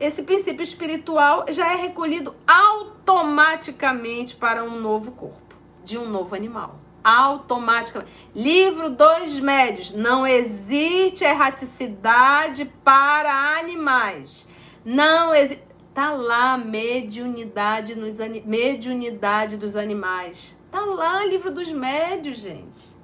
[0.00, 5.54] esse princípio espiritual já é recolhido automaticamente para um novo corpo,
[5.84, 8.12] de um novo animal automaticamente.
[8.34, 9.90] Livro dos médios.
[9.90, 14.48] Não existe erraticidade para animais.
[14.84, 15.62] Não existe.
[15.94, 20.56] Tá lá mediunidade, nos, mediunidade dos animais.
[20.70, 22.96] Tá lá livro dos médios, gente.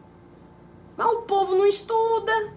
[0.96, 2.55] Mas o povo não estuda.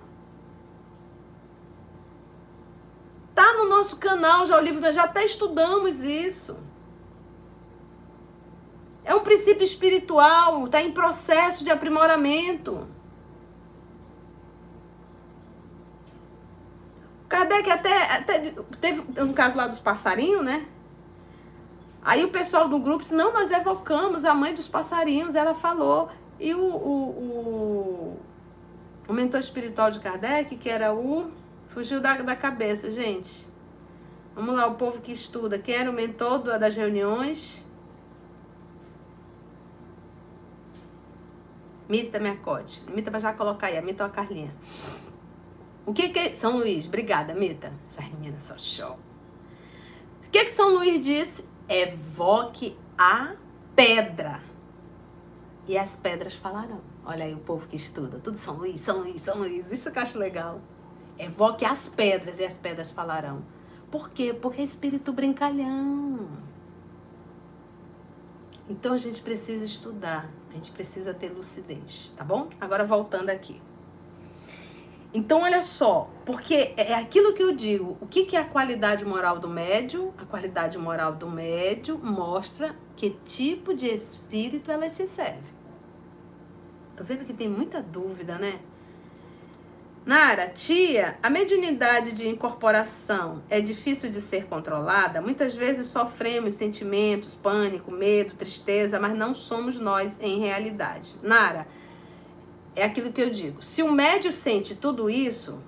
[3.36, 6.58] Tá no nosso canal já o livro, já até estudamos isso.
[9.04, 12.88] É um princípio espiritual, está em processo de aprimoramento.
[17.28, 20.68] Kardec até, até teve um caso lá dos passarinhos, né?
[22.04, 26.10] Aí o pessoal do grupo disse, não, nós evocamos a mãe dos passarinhos, ela falou.
[26.40, 28.20] E o, o, o,
[29.08, 31.32] o mentor espiritual de Kardec, que era o...
[31.68, 33.48] Fugiu da, da cabeça, gente.
[34.36, 35.58] Vamos lá, o povo que estuda.
[35.58, 37.64] Quem era o mentor das reuniões?
[41.92, 42.82] Mita me acode.
[42.88, 44.56] Mita vai já colocar aí, a Mita ou a Carlinha.
[45.86, 46.34] O que que.
[46.34, 47.74] São Luís, obrigada, Mita.
[47.90, 48.98] Essas meninas são show.
[50.26, 51.44] O que que São Luís disse?
[51.68, 53.34] Evoque a
[53.76, 54.42] pedra.
[55.68, 56.80] E as pedras falarão.
[57.04, 58.20] Olha aí o povo que estuda.
[58.20, 59.70] Tudo São Luís, São Luís, São Luís.
[59.70, 60.62] Isso que eu acho legal.
[61.20, 63.44] Evoque as pedras e as pedras falarão.
[63.92, 64.34] Por quê?
[64.34, 66.30] Porque é espírito brincalhão.
[68.70, 72.50] Então a gente precisa estudar, a gente precisa ter lucidez, tá bom?
[72.60, 73.62] Agora voltando aqui.
[75.14, 77.98] Então, olha só, porque é aquilo que eu digo.
[78.00, 80.14] O que, que é a qualidade moral do médium?
[80.18, 85.52] A qualidade moral do médium mostra que tipo de espírito ela se serve.
[86.96, 88.62] Tô vendo que tem muita dúvida, né?
[90.04, 95.22] Nara, tia, a mediunidade de incorporação é difícil de ser controlada?
[95.22, 101.20] Muitas vezes sofremos sentimentos, pânico, medo, tristeza, mas não somos nós em realidade.
[101.22, 101.68] Nara,
[102.76, 103.64] é aquilo que eu digo.
[103.64, 105.60] Se o médio sente tudo isso,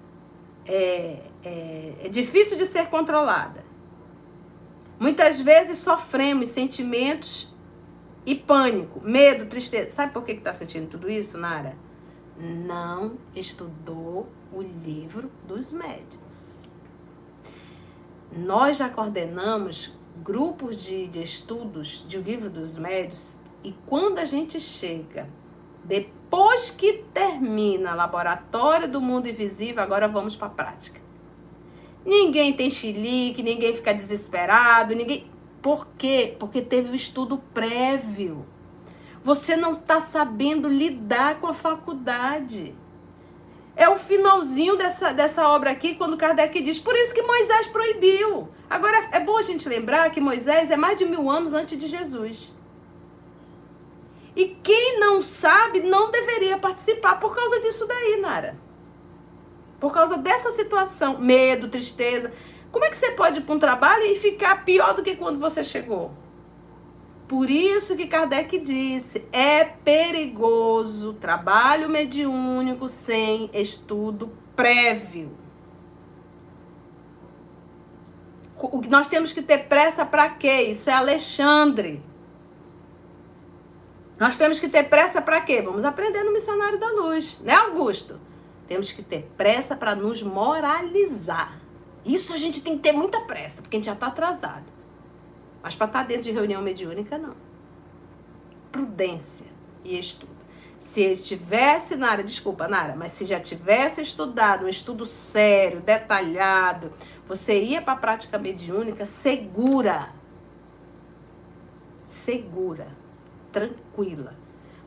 [0.65, 3.63] é, é, é difícil de ser controlada.
[4.99, 7.53] Muitas vezes sofremos sentimentos
[8.25, 9.91] e pânico, medo, tristeza.
[9.91, 11.77] Sabe por que está sentindo tudo isso, Nara?
[12.37, 16.61] Não estudou o livro dos médios.
[18.35, 24.59] Nós já coordenamos grupos de, de estudos de livro dos médios e quando a gente
[24.59, 25.29] chega,
[25.83, 31.01] depois que termina laboratório do mundo invisível, agora vamos para a prática.
[32.05, 35.31] Ninguém tem chilique, ninguém fica desesperado, ninguém.
[35.61, 36.35] Por quê?
[36.37, 38.45] Porque teve o um estudo prévio.
[39.23, 42.75] Você não está sabendo lidar com a faculdade.
[43.75, 48.49] É o finalzinho dessa, dessa obra aqui, quando Kardec diz, por isso que Moisés proibiu.
[48.69, 51.87] Agora, é bom a gente lembrar que Moisés é mais de mil anos antes de
[51.87, 52.53] Jesus.
[54.35, 58.57] E quem não sabe não deveria participar por causa disso daí, Nara.
[59.79, 62.31] Por causa dessa situação, medo, tristeza.
[62.71, 65.39] Como é que você pode ir para um trabalho e ficar pior do que quando
[65.39, 66.11] você chegou?
[67.33, 75.35] Por isso que Kardec disse: é perigoso trabalho mediúnico sem estudo prévio.
[78.87, 80.61] Nós temos que ter pressa para quê?
[80.61, 82.03] Isso é Alexandre.
[84.19, 85.59] Nós temos que ter pressa para quê?
[85.59, 88.21] Vamos aprender no Missionário da Luz, né, Augusto?
[88.67, 91.59] Temos que ter pressa para nos moralizar.
[92.05, 94.82] Isso a gente tem que ter muita pressa, porque a gente já está atrasado.
[95.63, 97.35] Mas para estar tá dentro de reunião mediúnica, não.
[98.69, 99.47] Prudência
[99.85, 100.43] e estudo.
[100.83, 106.91] Se ele tivesse, Nara, desculpa, Nara, mas se já tivesse estudado, um estudo sério, detalhado,
[107.25, 110.09] você ia para a prática mediúnica segura.
[112.03, 112.87] Segura,
[113.49, 114.35] tranquila.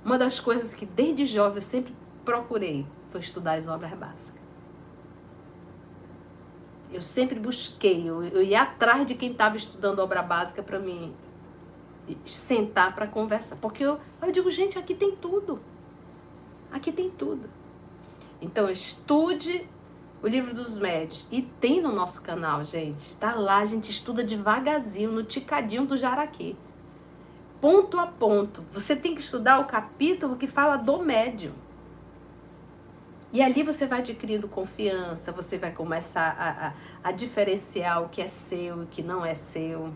[0.04, 4.45] Uma das coisas que desde jovem eu sempre procurei foi estudar as obras básicas.
[6.92, 11.14] Eu sempre busquei, eu, eu ia atrás de quem estava estudando obra básica para mim
[12.24, 13.56] sentar para conversar.
[13.56, 15.60] Porque eu, eu digo, gente, aqui tem tudo.
[16.70, 17.48] Aqui tem tudo.
[18.40, 19.68] Então, estude
[20.22, 21.26] o livro dos médios.
[21.30, 22.98] E tem no nosso canal, gente.
[22.98, 26.56] Está lá, a gente estuda devagarzinho, no ticadinho do jaraqui.
[27.60, 28.64] Ponto a ponto.
[28.72, 31.52] Você tem que estudar o capítulo que fala do médium.
[33.36, 36.72] E ali você vai adquirindo confiança, você vai começar a, a,
[37.10, 39.92] a diferenciar o que é seu e o que não é seu.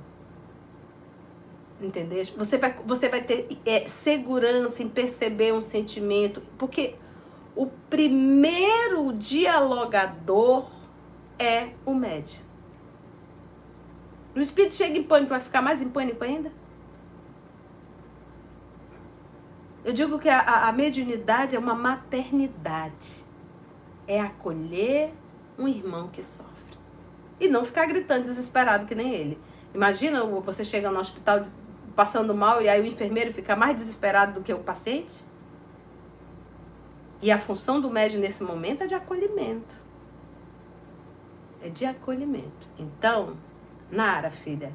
[1.80, 2.22] Entendeu?
[2.36, 6.96] Você vai, você vai ter é, segurança em perceber um sentimento, porque
[7.56, 10.70] o primeiro dialogador
[11.38, 12.42] é o médium.
[14.36, 16.52] O espírito chega em pânico, vai ficar mais em pânico ainda?
[19.82, 23.29] Eu digo que a, a mediunidade é uma maternidade.
[24.10, 25.14] É acolher
[25.56, 26.50] um irmão que sofre.
[27.38, 29.38] E não ficar gritando desesperado que nem ele.
[29.72, 31.40] Imagina você chega no hospital
[31.94, 35.24] passando mal e aí o enfermeiro fica mais desesperado do que o paciente?
[37.22, 39.76] E a função do médium nesse momento é de acolhimento.
[41.62, 42.66] É de acolhimento.
[42.76, 43.36] Então,
[43.92, 44.72] Nara, filha,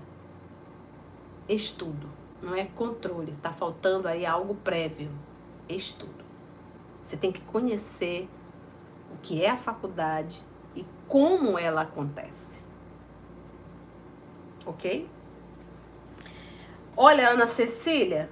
[1.49, 2.07] estudo,
[2.41, 3.36] não é controle.
[3.41, 5.11] Tá faltando aí algo prévio.
[5.67, 6.23] Estudo.
[7.03, 8.29] Você tem que conhecer
[9.26, 10.43] que é a faculdade
[10.76, 12.61] e como ela acontece.
[14.63, 15.09] Ok?
[16.95, 18.30] Olha, Ana Cecília,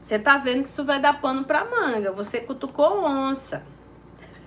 [0.00, 2.10] você tá vendo que isso vai dar pano pra manga.
[2.12, 3.62] Você cutucou onça.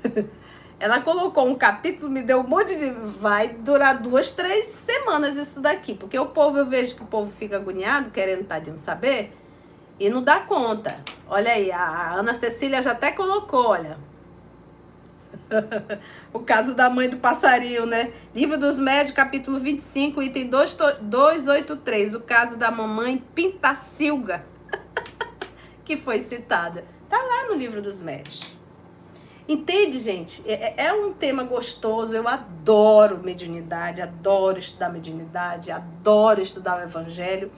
[0.79, 2.89] Ela colocou um capítulo, me deu um monte de.
[2.89, 5.93] Vai durar duas, três semanas isso daqui.
[5.93, 9.31] Porque o povo, eu vejo que o povo fica agoniado, querendo tadinho saber,
[9.99, 10.99] e não dá conta.
[11.27, 13.97] Olha aí, a Ana Cecília já até colocou, olha.
[16.33, 18.11] o caso da mãe do passarinho, né?
[18.33, 22.15] Livro dos Médios, capítulo 25, item 283.
[22.15, 24.45] O caso da mamãe Pintacilga,
[25.83, 26.85] que foi citada.
[27.09, 28.53] Tá lá no livro dos Médios.
[29.47, 30.41] Entende, gente?
[30.45, 32.13] É, é, é, um tema gostoso.
[32.13, 37.51] Eu adoro mediunidade, adoro estudar mediunidade, adoro estudar o evangelho.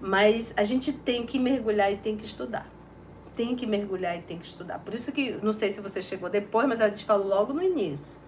[0.00, 2.66] Mas a gente tem que mergulhar e tem que estudar
[3.40, 4.80] tem que mergulhar e tem que estudar.
[4.80, 7.62] Por isso que, não sei se você chegou depois, mas a gente falou logo no
[7.62, 8.20] início.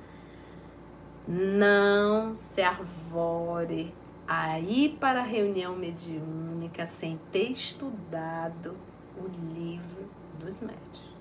[1.29, 3.95] Não se arvore
[4.27, 8.75] a ir para a reunião mediúnica sem ter estudado
[9.15, 10.09] o livro
[10.41, 11.15] dos médios.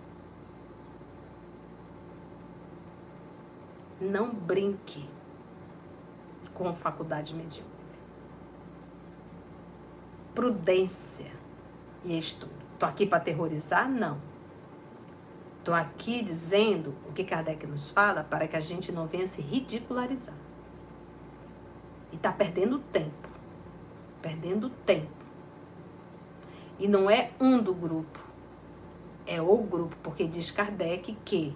[4.00, 5.06] Não brinque
[6.54, 7.76] com faculdade mediúnica.
[10.34, 11.30] Prudência
[12.06, 12.61] e estudo.
[12.82, 13.88] Tô aqui para aterrorizar?
[13.88, 14.20] Não.
[15.64, 19.40] Tô aqui dizendo o que Kardec nos fala para que a gente não venha se
[19.40, 20.34] ridicularizar.
[22.12, 23.30] E tá perdendo tempo.
[24.20, 25.12] Perdendo tempo.
[26.80, 28.20] E não é um do grupo.
[29.28, 31.56] É o grupo, porque diz Kardec que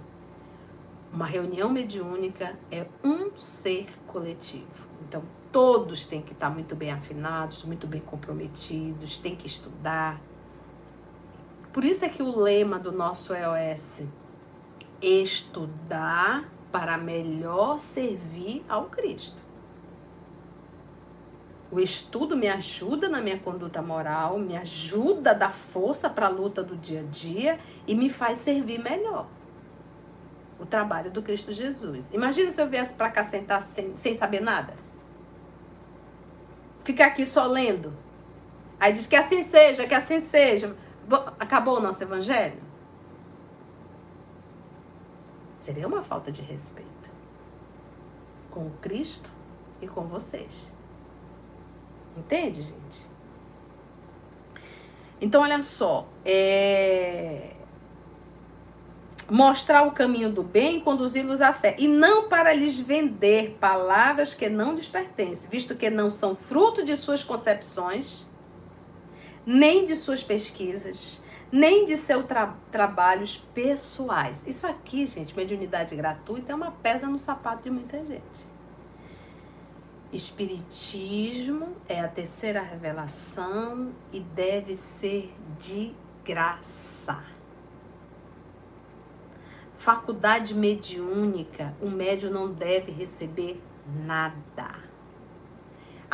[1.12, 4.88] uma reunião mediúnica é um ser coletivo.
[5.02, 10.22] Então, todos têm que estar muito bem afinados, muito bem comprometidos, têm que estudar,
[11.76, 14.04] por isso é que o lema do nosso EOS
[15.02, 19.44] estudar para melhor servir ao Cristo.
[21.70, 26.30] O estudo me ajuda na minha conduta moral, me ajuda a dar força para a
[26.30, 29.28] luta do dia a dia e me faz servir melhor
[30.58, 32.10] o trabalho do Cristo Jesus.
[32.14, 34.76] Imagina se eu viesse para cá sentar sem, sem saber nada.
[36.86, 37.94] Ficar aqui só lendo.
[38.80, 40.74] Aí diz que assim seja, que assim seja.
[41.40, 42.62] Acabou o nosso evangelho?
[45.60, 47.10] Seria uma falta de respeito
[48.52, 49.30] com Cristo
[49.82, 50.72] e com vocês.
[52.16, 53.10] Entende, gente?
[55.20, 57.52] Então, olha só, é...
[59.30, 64.34] mostrar o caminho do bem e conduzi-los à fé, e não para lhes vender palavras
[64.34, 68.26] que não lhes pertencem, visto que não são fruto de suas concepções,
[69.46, 71.22] nem de suas pesquisas,
[71.52, 74.46] nem de seus tra trabalhos pessoais.
[74.48, 78.56] Isso aqui, gente, mediunidade gratuita, é uma pedra no sapato de muita gente.
[80.12, 85.94] Espiritismo é a terceira revelação e deve ser de
[86.24, 87.24] graça.
[89.76, 93.62] Faculdade mediúnica, o médium não deve receber
[94.06, 94.85] nada.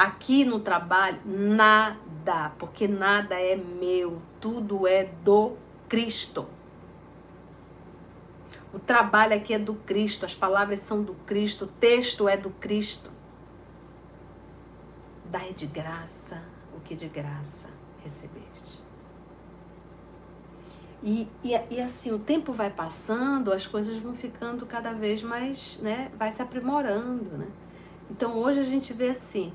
[0.02, 5.56] Aqui no trabalho, nada, porque nada é meu, tudo é do
[5.88, 6.48] Cristo.
[8.74, 12.50] O trabalho aqui é do Cristo, as palavras são do Cristo, o texto é do
[12.50, 13.12] Cristo.
[15.26, 16.42] Dai de graça
[16.76, 17.68] o que de graça
[18.04, 18.82] recebeste.
[21.04, 25.78] E, e, e, assim, o tempo vai passando, as coisas vão ficando cada vez mais,
[25.80, 26.12] né?
[26.18, 27.48] Vai se aprimorando, né?
[28.10, 29.54] Então hoje a gente vê assim,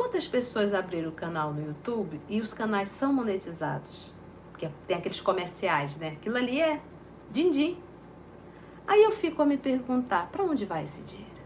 [0.00, 4.10] Quantas pessoas abriram o canal no YouTube e os canais são monetizados?
[4.50, 6.12] Porque tem aqueles comerciais, né?
[6.12, 6.80] Aquilo ali é
[7.30, 7.78] din-din.
[8.86, 11.42] Aí eu fico a me perguntar, para onde vai esse dinheiro?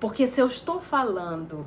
[0.00, 1.64] Porque se eu estou falando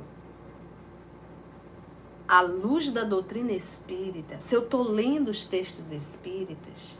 [2.28, 6.98] à luz da doutrina espírita, se eu estou lendo os textos espíritas,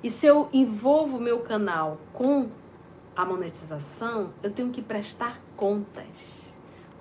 [0.00, 2.48] e se eu envolvo meu canal com
[3.16, 6.54] a monetização, eu tenho que prestar contas.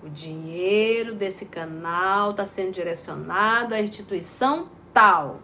[0.04, 5.40] O dinheiro desse canal está sendo direcionado à instituição tal.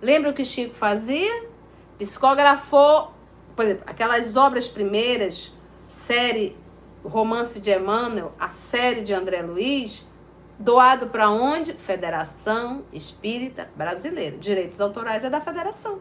[0.00, 1.44] Lembra o que Chico fazia?
[1.98, 3.12] Psicografou,
[3.54, 5.54] por exemplo, aquelas obras primeiras,
[5.86, 6.56] série
[7.04, 10.08] Romance de Emmanuel, a série de André Luiz,
[10.58, 11.74] doado para onde?
[11.74, 14.38] Federação Espírita Brasileira.
[14.38, 16.00] Direitos autorais é da federação.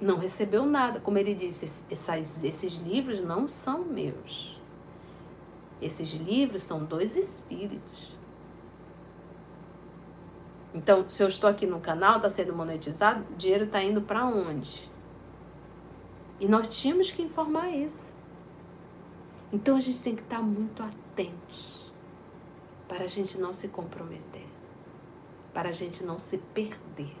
[0.00, 1.00] Não recebeu nada.
[1.00, 4.60] Como ele disse, esses, livros não são meus.
[5.80, 8.14] Esses livros são dois espíritos.
[10.74, 14.24] Então, se eu estou aqui no canal, está sendo monetizado, o dinheiro está indo para
[14.26, 14.90] onde?
[16.38, 18.14] E nós tínhamos que informar isso.
[19.52, 21.90] Então a gente tem que estar muito atentos
[22.88, 24.46] para a gente não se comprometer,
[25.54, 27.16] para a gente não se perder.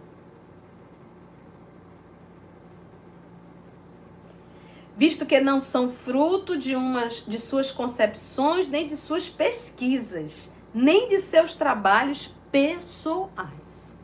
[4.96, 11.06] Visto que não são fruto de, umas, de suas concepções, nem de suas pesquisas, nem
[11.06, 13.94] de seus trabalhos pessoais.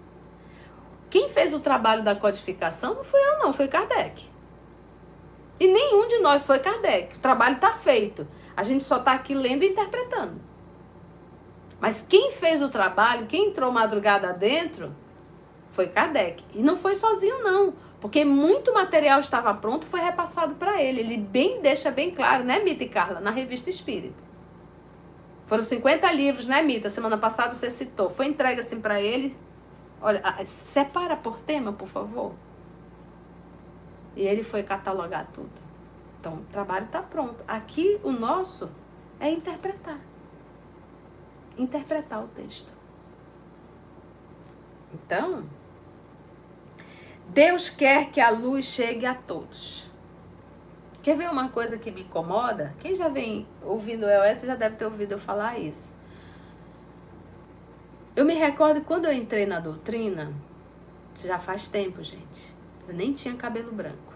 [1.09, 4.31] Quem fez o trabalho da codificação não fui eu, não, foi Kardec.
[5.59, 7.17] E nenhum de nós foi Kardec.
[7.17, 8.27] O trabalho está feito.
[8.57, 10.41] A gente só está aqui lendo e interpretando.
[11.81, 14.95] Mas quem fez o trabalho, quem entrou madrugada dentro,
[15.71, 16.45] foi Kardec.
[16.55, 17.75] E não foi sozinho, não.
[18.03, 20.99] Porque muito material estava pronto foi repassado para ele.
[20.99, 24.21] Ele bem deixa bem claro, né, Mita e Carla, na revista Espírita.
[25.47, 26.91] Foram 50 livros, né, Mita?
[26.91, 28.11] Semana passada você citou.
[28.11, 29.37] Foi entregue assim para ele.
[30.01, 32.33] Olha, separa por tema, por favor.
[34.17, 35.53] E ele foi catalogar tudo.
[36.19, 37.45] Então, o trabalho está pronto.
[37.47, 38.69] Aqui, o nosso
[39.21, 40.01] é interpretar.
[41.57, 42.73] Interpretar o texto.
[44.93, 45.45] Então,
[47.33, 49.91] Deus quer que a luz chegue a todos.
[51.03, 52.75] Quer ver uma coisa que me incomoda?
[52.79, 55.95] Quem já vem ouvindo o EOS já deve ter ouvido eu falar isso.
[58.15, 60.31] Eu me recordo quando eu entrei na doutrina,
[61.25, 62.55] já faz tempo, gente.
[62.87, 64.13] Eu nem tinha cabelo branco.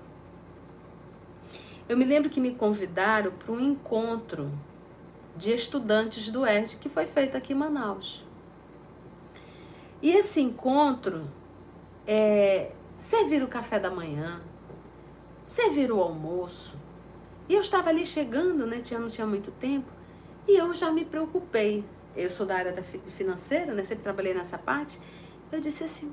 [1.88, 4.52] Eu me lembro que me convidaram para um encontro
[5.34, 8.26] de estudantes do ERD que foi feito aqui em Manaus.
[10.02, 11.30] E esse encontro
[12.06, 14.40] é, servir o café da manhã,
[15.46, 16.74] servir o almoço.
[17.48, 18.80] E eu estava ali chegando, né?
[18.80, 19.90] Tinha, não tinha muito tempo,
[20.48, 21.84] e eu já me preocupei.
[22.16, 23.84] Eu sou da área da financeira, né?
[23.84, 25.00] Sempre trabalhei nessa parte.
[25.52, 26.12] Eu disse assim: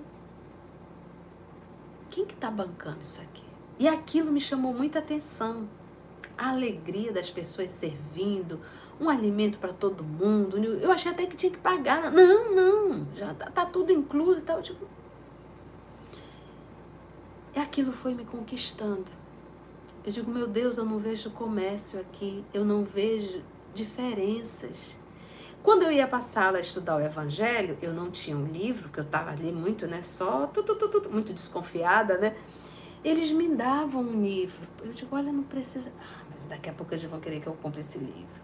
[2.09, 3.43] quem que está bancando isso aqui?
[3.79, 5.67] E aquilo me chamou muita atenção.
[6.37, 8.59] A alegria das pessoas servindo,
[8.99, 10.57] um alimento para todo mundo.
[10.57, 12.11] Eu achei até que tinha que pagar.
[12.11, 14.61] Não, não, já tá, tá tudo incluso e tal.
[14.61, 14.85] Tipo,
[17.55, 19.05] e aquilo foi me conquistando.
[20.05, 23.41] Eu digo, meu Deus, eu não vejo comércio aqui, eu não vejo
[23.73, 24.99] diferenças.
[25.63, 29.03] Quando eu ia passar a estudar o Evangelho, eu não tinha um livro, que eu
[29.03, 32.35] estava ali muito, né, só, tu, tu, tu, muito desconfiada, né?
[33.01, 34.67] Eles me davam um livro.
[34.83, 35.89] Eu digo, olha, não precisa.
[35.99, 38.43] Ah, mas daqui a pouco eles vão querer que eu compre esse livro.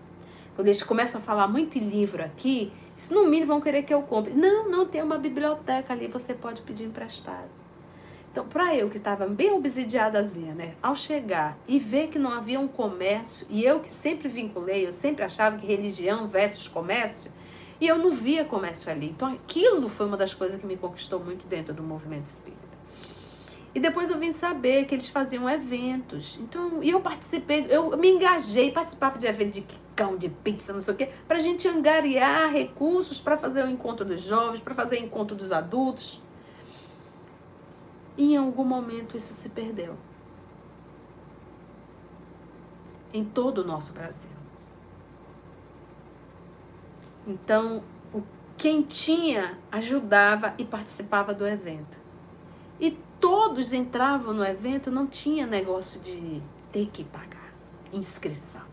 [0.56, 2.72] Quando eles começam a falar muito em livro aqui,
[3.12, 4.34] no mínimo vão querer que eu compre.
[4.34, 7.59] Não, não, tem uma biblioteca ali, você pode pedir emprestado.
[8.40, 10.74] Então, para eu que estava bem obsidiadazinha, né?
[10.82, 14.94] Ao chegar e ver que não havia um comércio, e eu que sempre vinculei, eu
[14.94, 17.30] sempre achava que religião versus comércio,
[17.82, 19.08] e eu não via comércio ali.
[19.08, 22.62] Então, aquilo foi uma das coisas que me conquistou muito dentro do movimento espírita.
[23.76, 26.40] E depois eu vim saber que eles faziam eventos.
[26.42, 30.80] Então, e eu participei, eu me engajei, participava de eventos de quicão, de pizza, não
[30.80, 34.74] sei o quê, para a gente angariar recursos para fazer o encontro dos jovens, para
[34.74, 36.22] fazer o encontro dos adultos.
[38.20, 39.96] E em algum momento isso se perdeu.
[43.14, 44.30] Em todo o nosso Brasil.
[47.26, 47.82] Então,
[48.58, 51.98] quem tinha ajudava e participava do evento.
[52.78, 52.92] E
[53.22, 56.44] todos entravam no evento, não tinha negócio de
[56.74, 57.54] ter que pagar
[57.94, 58.68] inscrição.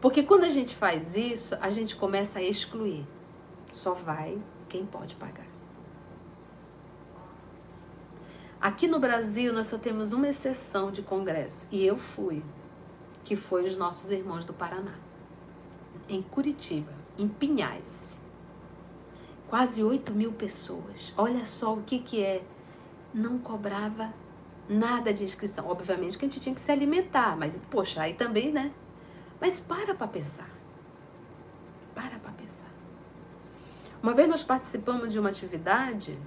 [0.00, 3.04] Porque quando a gente faz isso, a gente começa a excluir.
[3.72, 4.38] Só vai
[4.68, 5.55] quem pode pagar.
[8.60, 12.42] Aqui no Brasil, nós só temos uma exceção de congresso, e eu fui,
[13.22, 14.94] que foi os nossos irmãos do Paraná,
[16.08, 18.18] em Curitiba, em Pinhais.
[19.48, 21.12] Quase 8 mil pessoas.
[21.16, 22.42] Olha só o que, que é
[23.14, 24.12] não cobrava
[24.68, 25.68] nada de inscrição.
[25.68, 28.72] Obviamente que a gente tinha que se alimentar, mas, poxa, aí também, né?
[29.40, 30.50] Mas para para pensar.
[31.94, 32.70] Para para pensar.
[34.02, 36.18] Uma vez nós participamos de uma atividade,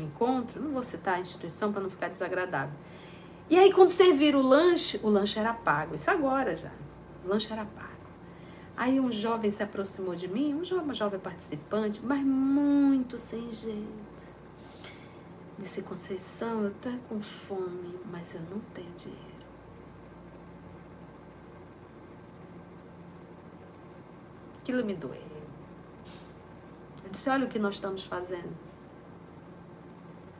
[0.00, 2.74] encontro, não vou citar a instituição para não ficar desagradável.
[3.48, 5.94] E aí, quando serviram o lanche, o lanche era pago.
[5.94, 6.72] Isso agora já.
[7.24, 7.86] O lanche era pago.
[8.76, 13.50] Aí um jovem se aproximou de mim, um jovem, uma jovem participante, mas muito sem
[13.50, 14.34] jeito.
[15.58, 19.24] Disse, Conceição, eu tô com fome, mas eu não tenho dinheiro.
[24.60, 25.22] Aquilo me doeu.
[27.04, 28.52] Eu disse, olha o que nós estamos fazendo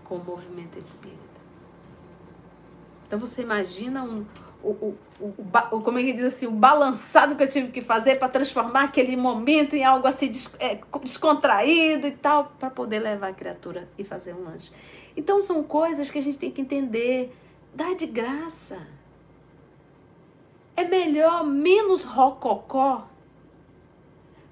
[0.08, 1.36] com o movimento espírita.
[3.06, 4.24] Então você imagina um,
[4.62, 5.34] o, o, o,
[5.70, 9.16] o, como ele diz assim, o balançado que eu tive que fazer para transformar aquele
[9.16, 14.02] momento em algo assim des, é, descontraído e tal, para poder levar a criatura e
[14.02, 14.72] fazer um lanche.
[15.16, 17.34] Então são coisas que a gente tem que entender.
[17.74, 18.78] Dá de graça.
[20.74, 23.08] É melhor menos rococó,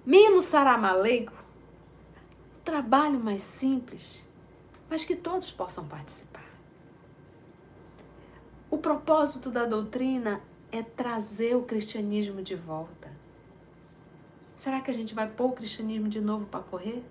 [0.07, 1.33] menos saramaleico,
[2.65, 4.27] trabalho mais simples,
[4.95, 6.49] mas que todos possam participar.
[8.71, 10.41] O propósito da doutrina
[10.71, 13.11] é trazer o cristianismo de volta.
[14.55, 17.03] Será que a gente vai pôr o cristianismo de novo para correr?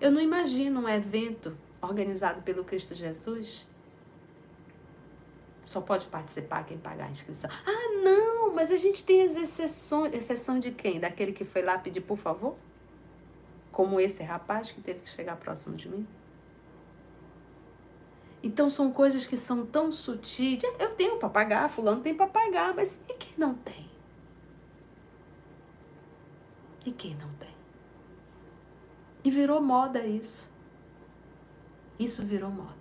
[0.00, 3.64] Eu não imagino um evento organizado pelo Cristo Jesus.
[5.62, 7.48] Só pode participar quem pagar a inscrição.
[7.64, 10.12] Ah, não, mas a gente tem as exceções.
[10.12, 10.98] Exceção de quem?
[10.98, 12.56] Daquele que foi lá pedir por favor?
[13.70, 16.04] Como esse rapaz que teve que chegar próximo de mim?
[18.42, 20.62] Então são coisas que são tão sutis.
[20.78, 22.28] Eu tenho para fulano tem para
[22.74, 23.90] mas e quem não tem?
[26.84, 27.54] E quem não tem?
[29.24, 30.48] E virou moda isso.
[31.98, 32.76] Isso virou moda.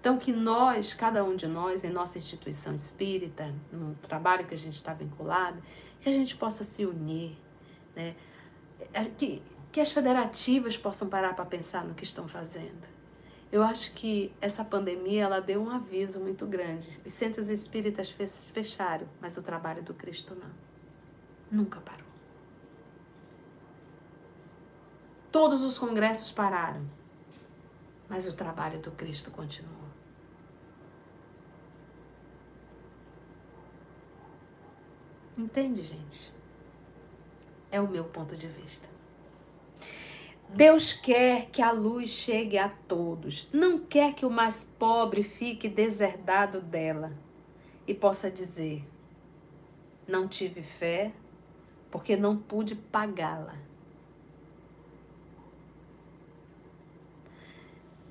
[0.00, 4.58] Então que nós, cada um de nós, em nossa instituição espírita, no trabalho que a
[4.58, 5.62] gente está vinculado,
[6.00, 7.36] que a gente possa se unir,
[7.94, 8.16] né?
[9.16, 12.97] Que, que as federativas possam parar para pensar no que estão fazendo
[13.50, 17.00] eu acho que essa pandemia ela deu um aviso muito grande.
[17.06, 20.50] Os centros espíritas fecharam, mas o trabalho do Cristo não.
[21.50, 22.06] Nunca parou.
[25.32, 26.84] Todos os congressos pararam,
[28.08, 29.88] mas o trabalho do Cristo continuou.
[35.38, 36.32] Entende, gente?
[37.70, 38.88] É o meu ponto de vista.
[40.48, 45.68] Deus quer que a luz chegue a todos, não quer que o mais pobre fique
[45.68, 47.12] deserdado dela
[47.86, 48.82] e possa dizer:
[50.06, 51.12] Não tive fé
[51.90, 53.56] porque não pude pagá-la.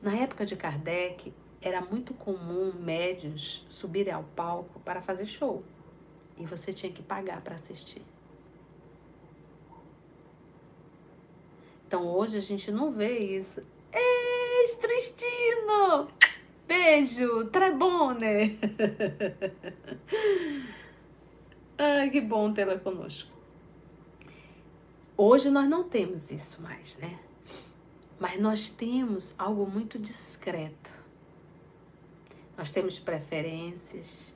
[0.01, 5.63] Na época de Kardec, era muito comum médios subirem ao palco para fazer show
[6.37, 8.03] e você tinha que pagar para assistir.
[11.87, 13.63] Então hoje a gente não vê isso.
[13.93, 16.09] Ei, Tristino!
[16.67, 18.59] Beijo, trebone!
[21.79, 23.31] Ai, que bom tê-la conosco.
[25.15, 27.17] Hoje nós não temos isso mais, né?
[28.19, 30.91] Mas nós temos algo muito discreto.
[32.57, 34.35] Nós temos preferências.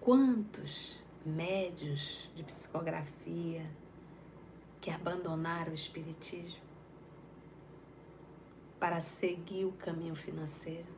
[0.00, 3.68] Quantos médios de psicografia
[4.80, 6.71] que abandonaram o Espiritismo
[8.82, 10.88] para seguir o caminho financeiro.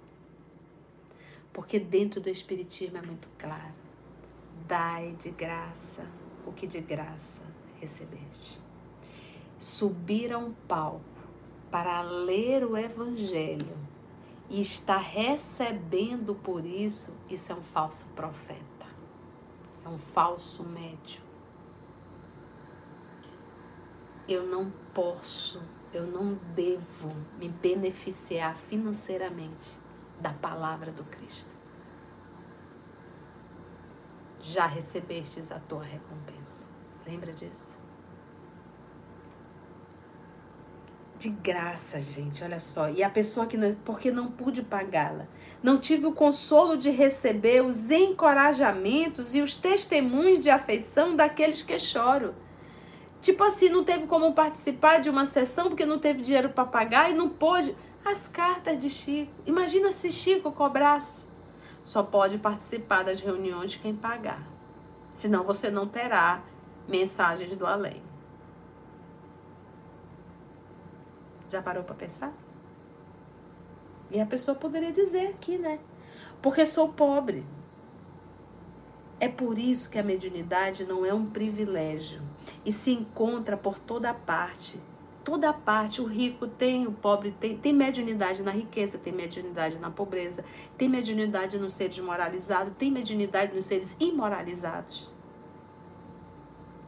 [1.52, 3.74] Porque dentro do Espiritismo é muito claro:
[4.66, 6.02] dai de graça
[6.46, 7.42] o que de graça
[7.78, 8.58] recebeste.
[9.58, 11.04] Subir a um palco
[11.70, 13.76] para ler o Evangelho
[14.48, 18.86] e está recebendo por isso, isso é um falso profeta,
[19.84, 21.22] é um falso médium.
[24.26, 25.60] Eu não posso,
[25.96, 29.78] eu não devo me beneficiar financeiramente
[30.20, 31.54] da palavra do Cristo.
[34.40, 36.66] Já recebestes a tua recompensa.
[37.06, 37.84] Lembra disso?
[41.24, 42.90] de graça, gente, olha só.
[42.90, 45.26] E a pessoa que não, porque não pude pagá-la,
[45.62, 51.78] não tive o consolo de receber os encorajamentos e os testemunhos de afeição daqueles que
[51.78, 52.34] choram.
[53.24, 57.10] Tipo assim, não teve como participar de uma sessão porque não teve dinheiro para pagar
[57.10, 57.74] e não pôde.
[58.04, 59.32] As cartas de Chico.
[59.46, 61.24] Imagina se Chico cobrasse.
[61.86, 64.46] Só pode participar das reuniões quem pagar.
[65.14, 66.42] Senão você não terá
[66.86, 68.02] mensagens do além.
[71.48, 72.30] Já parou para pensar?
[74.10, 75.78] E a pessoa poderia dizer aqui, né?
[76.42, 77.42] Porque sou pobre.
[79.18, 82.20] É por isso que a mediunidade não é um privilégio
[82.64, 84.80] e se encontra por toda parte.
[85.24, 89.90] Toda parte, o rico tem, o pobre tem, tem mediunidade na riqueza, tem mediunidade na
[89.90, 90.44] pobreza,
[90.76, 95.10] tem mediunidade nos seres moralizados, tem mediunidade nos seres imoralizados.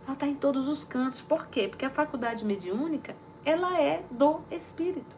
[0.05, 1.21] Ela está em todos os cantos.
[1.21, 1.67] Por quê?
[1.67, 5.17] Porque a faculdade mediúnica ela é do espírito.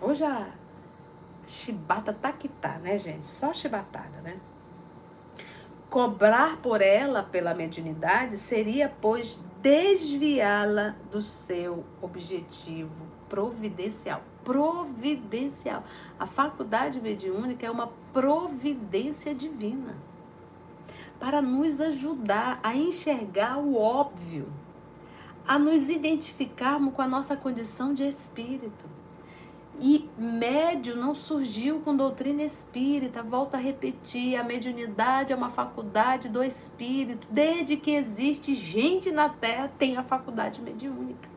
[0.00, 0.50] Hoje a
[1.46, 3.26] chibata tá que tá, né, gente?
[3.26, 4.40] Só chibatada, né?
[5.90, 14.22] Cobrar por ela pela mediunidade seria, pois, desviá-la do seu objetivo providencial.
[14.44, 15.82] Providencial.
[16.18, 19.96] A faculdade mediúnica é uma providência divina
[21.18, 24.46] para nos ajudar a enxergar o óbvio
[25.46, 28.99] a nos identificarmos com a nossa condição de espírito.
[29.82, 36.28] E médio não surgiu com doutrina espírita, volta a repetir, a mediunidade é uma faculdade
[36.28, 37.26] do espírito.
[37.30, 41.30] Desde que existe gente na Terra, tem a faculdade mediúnica.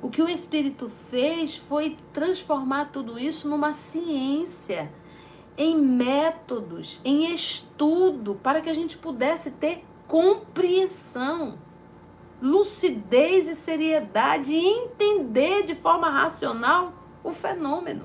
[0.00, 4.92] O que o espírito fez foi transformar tudo isso numa ciência,
[5.56, 11.58] em métodos, em estudo, para que a gente pudesse ter compreensão
[12.40, 16.92] lucidez e seriedade e entender de forma racional
[17.22, 18.04] o fenômeno.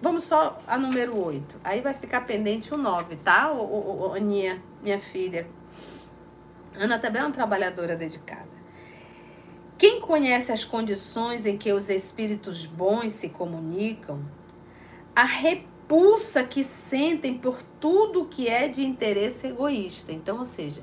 [0.00, 1.60] Vamos só a número 8.
[1.64, 5.48] Aí vai ficar pendente o 9, tá, o, o, o, Aninha, minha filha?
[6.74, 8.54] Ana também é uma trabalhadora dedicada.
[9.78, 14.20] Quem conhece as condições em que os espíritos bons se comunicam,
[15.16, 20.12] arrepende repulsa que sentem por tudo que é de interesse egoísta.
[20.12, 20.82] Então, ou seja,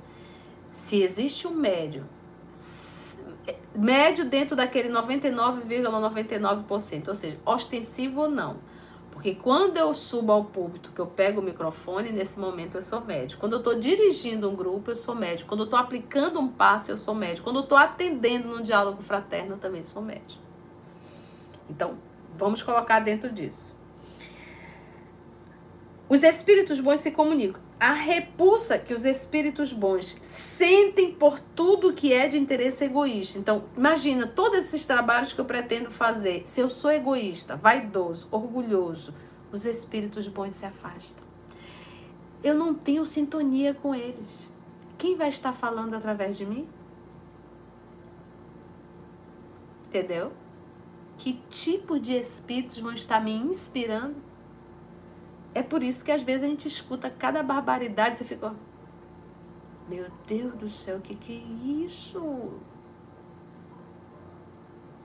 [0.71, 2.05] se existe um médio,
[3.75, 8.57] médio dentro daquele 99,99%, ,99%, ou seja, ostensivo ou não.
[9.11, 13.01] Porque quando eu subo ao púlpito, que eu pego o microfone, nesse momento eu sou
[13.01, 13.37] médio.
[13.39, 15.45] Quando eu estou dirigindo um grupo, eu sou médio.
[15.47, 17.43] Quando eu estou aplicando um passe, eu sou médio.
[17.43, 20.39] Quando eu estou atendendo num diálogo fraterno, eu também sou médio.
[21.69, 21.97] Então,
[22.37, 23.70] vamos colocar dentro disso.
[26.11, 27.61] Os espíritos bons se comunicam.
[27.79, 33.39] A repulsa que os espíritos bons sentem por tudo que é de interesse egoísta.
[33.39, 36.43] Então, imagina todos esses trabalhos que eu pretendo fazer.
[36.45, 39.13] Se eu sou egoísta, vaidoso, orgulhoso,
[39.53, 41.23] os espíritos bons se afastam.
[42.43, 44.51] Eu não tenho sintonia com eles.
[44.97, 46.67] Quem vai estar falando através de mim?
[49.87, 50.33] Entendeu?
[51.17, 54.30] Que tipo de espíritos vão estar me inspirando?
[55.53, 58.55] É por isso que às vezes a gente escuta cada barbaridade você fica.
[59.87, 62.53] Meu Deus do céu, o que, que é isso?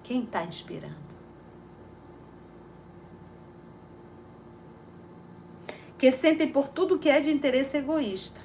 [0.04, 0.94] Quem está inspirando?
[5.98, 8.40] Que sentem por tudo que é de interesse egoísta.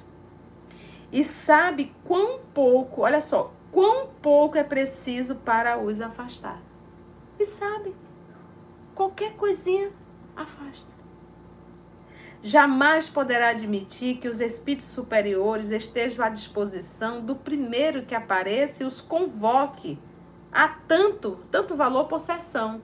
[1.12, 6.60] E sabe quão pouco, olha só, quão pouco é preciso para os afastar.
[7.38, 7.94] E sabe,
[8.94, 9.92] qualquer coisinha
[10.34, 11.01] afasta
[12.42, 18.86] jamais poderá admitir que os espíritos superiores estejam à disposição do primeiro que apareça e
[18.86, 19.96] os convoque
[20.50, 22.82] a tanto, tanto valor possessão.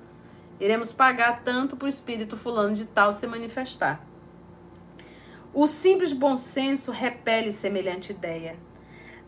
[0.60, 4.06] Iremos pagar tanto para o espírito fulano de tal se manifestar.
[5.52, 8.56] O simples bom senso repele semelhante ideia.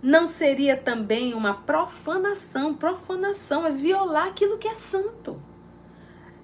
[0.03, 2.75] Não seria também uma profanação?
[2.75, 5.43] Profanação é violar aquilo que é santo.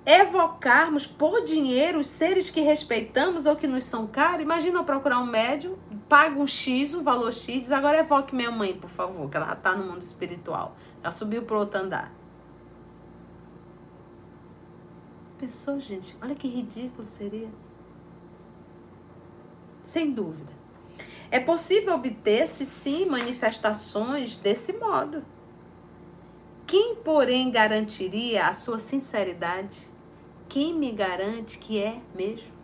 [0.07, 4.43] Evocarmos por dinheiro os seres que respeitamos ou que nos são caros.
[4.43, 5.77] Imagina eu procurar um médium,
[6.09, 9.53] pago um X, um valor X, diz agora evoque minha mãe, por favor, que ela
[9.53, 10.77] está no mundo espiritual.
[11.03, 12.15] Já subiu para outro andar.
[15.39, 16.17] Pensou, gente?
[16.23, 17.51] Olha que ridículo seria.
[19.83, 20.53] Sem dúvida.
[21.33, 25.25] É possível obter-se, sim, manifestações desse modo.
[26.65, 29.96] Quem, porém, garantiria a sua sinceridade?
[30.49, 32.55] Quem me garante que é mesmo?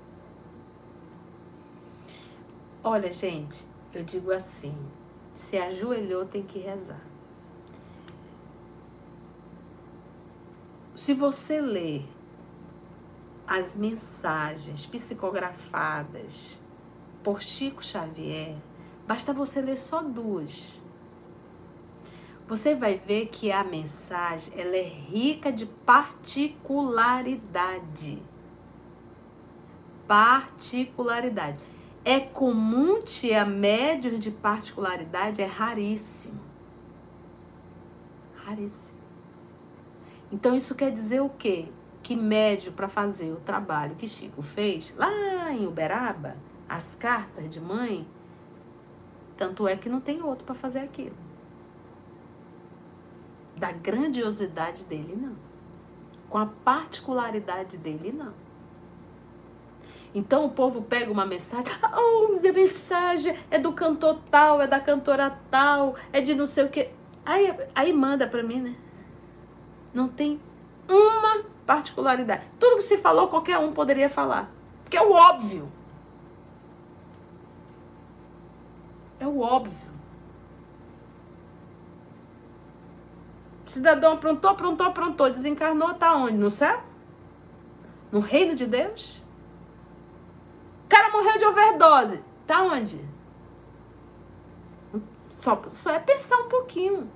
[2.85, 4.75] Olha, gente, eu digo assim:
[5.35, 7.01] se ajoelhou, tem que rezar.
[10.95, 12.07] Se você ler
[13.47, 16.59] as mensagens psicografadas
[17.23, 18.57] por Chico Xavier,
[19.07, 20.81] basta você ler só duas.
[22.47, 28.23] Você vai ver que a mensagem ela é rica de particularidade.
[30.07, 31.59] Particularidade.
[32.05, 36.41] É comum tia médios de particularidade, é raríssimo.
[38.35, 38.99] Raríssimo.
[40.33, 41.69] Então isso quer dizer o quê?
[42.03, 46.37] Que médio para fazer o trabalho que Chico fez lá em Uberaba,
[46.69, 48.07] as cartas de mãe,
[49.37, 51.22] tanto é que não tem outro para fazer aquilo.
[53.63, 55.37] Da grandiosidade dele, não.
[56.29, 58.35] Com a particularidade dele, não.
[60.13, 64.81] Então o povo pega uma mensagem, oh, a mensagem é do cantor tal, é da
[64.81, 66.91] cantora tal, é de não sei o que.
[67.25, 68.75] Aí, aí manda para mim, né?
[69.95, 70.41] Não tem
[70.89, 72.45] uma particularidade.
[72.59, 74.51] Tudo que se falou, qualquer um poderia falar.
[74.83, 75.71] Porque é o óbvio.
[79.21, 79.93] É o óbvio.
[83.62, 86.37] O cidadão aprontou, aprontou, aprontou, desencarnou, tá onde?
[86.37, 86.83] No céu?
[88.11, 89.23] No reino de Deus?
[90.85, 92.23] O cara morreu de overdose.
[92.47, 93.01] Tá onde?
[95.31, 97.11] Só, só é pensar um pouquinho.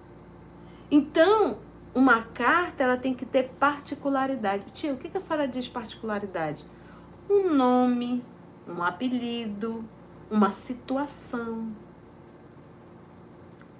[0.90, 1.58] Então,
[1.94, 4.66] uma carta ela tem que ter particularidade.
[4.72, 6.64] Tio, o que, que a senhora diz particularidade?
[7.28, 8.24] Um nome,
[8.66, 9.84] um apelido,
[10.30, 11.72] uma situação,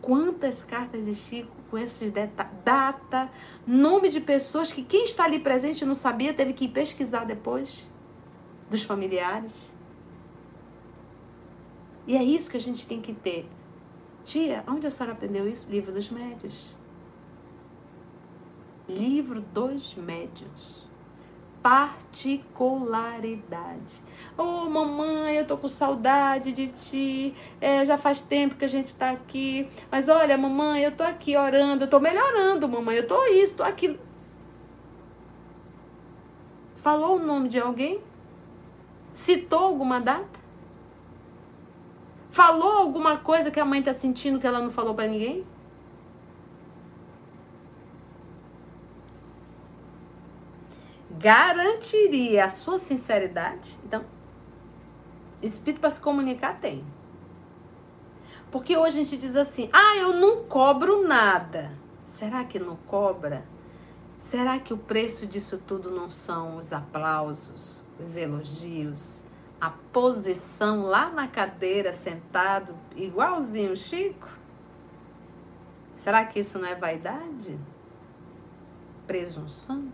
[0.07, 2.13] quantas cartas de Chico com esses
[2.65, 3.29] data,
[3.67, 7.91] nome de pessoas que quem está ali presente não sabia, teve que pesquisar depois
[8.71, 9.75] dos familiares.
[12.07, 13.49] E é isso que a gente tem que ter.
[14.23, 15.69] Tia, onde a senhora aprendeu isso?
[15.69, 16.73] Livro dos Médios.
[18.89, 20.86] Livro dos Médios
[21.67, 24.01] particularidade.
[24.39, 27.35] Oh, mamãe, eu tô com saudade de ti.
[27.61, 29.69] É, já faz tempo que a gente tá aqui.
[29.91, 32.99] Mas olha, mamãe, eu tô aqui orando, eu tô melhorando, mamãe.
[32.99, 33.99] Eu tô isso, tô aquilo.
[36.77, 37.99] Falou o nome de alguém?
[39.13, 40.39] Citou alguma data?
[42.31, 45.45] Falou alguma coisa que a mãe tá sentindo que ela não falou para ninguém?
[51.19, 53.79] Garantiria a sua sinceridade?
[53.85, 54.05] Então,
[55.43, 56.85] espírito para se comunicar tem.
[58.51, 61.73] Porque hoje a gente diz assim: ah, eu não cobro nada.
[62.07, 63.45] Será que não cobra?
[64.19, 69.25] Será que o preço disso tudo não são os aplausos, os elogios,
[69.61, 74.29] a posição lá na cadeira sentado, igualzinho o Chico?
[75.97, 77.59] Será que isso não é vaidade?
[79.07, 79.93] Presunção?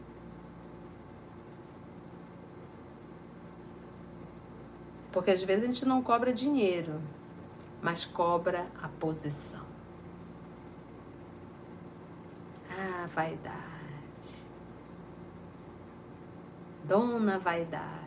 [5.13, 7.01] Porque às vezes a gente não cobra dinheiro,
[7.83, 9.65] mas cobra a posição.
[12.71, 13.63] Ah, vaidade.
[16.85, 18.03] Dona vaidade.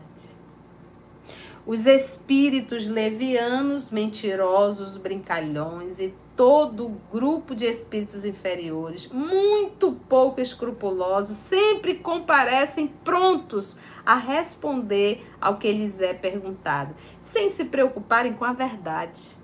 [1.65, 11.95] Os espíritos levianos, mentirosos, brincalhões e todo grupo de espíritos inferiores, muito pouco escrupulosos, sempre
[11.95, 19.37] comparecem prontos a responder ao que lhes é perguntado, sem se preocuparem com a verdade.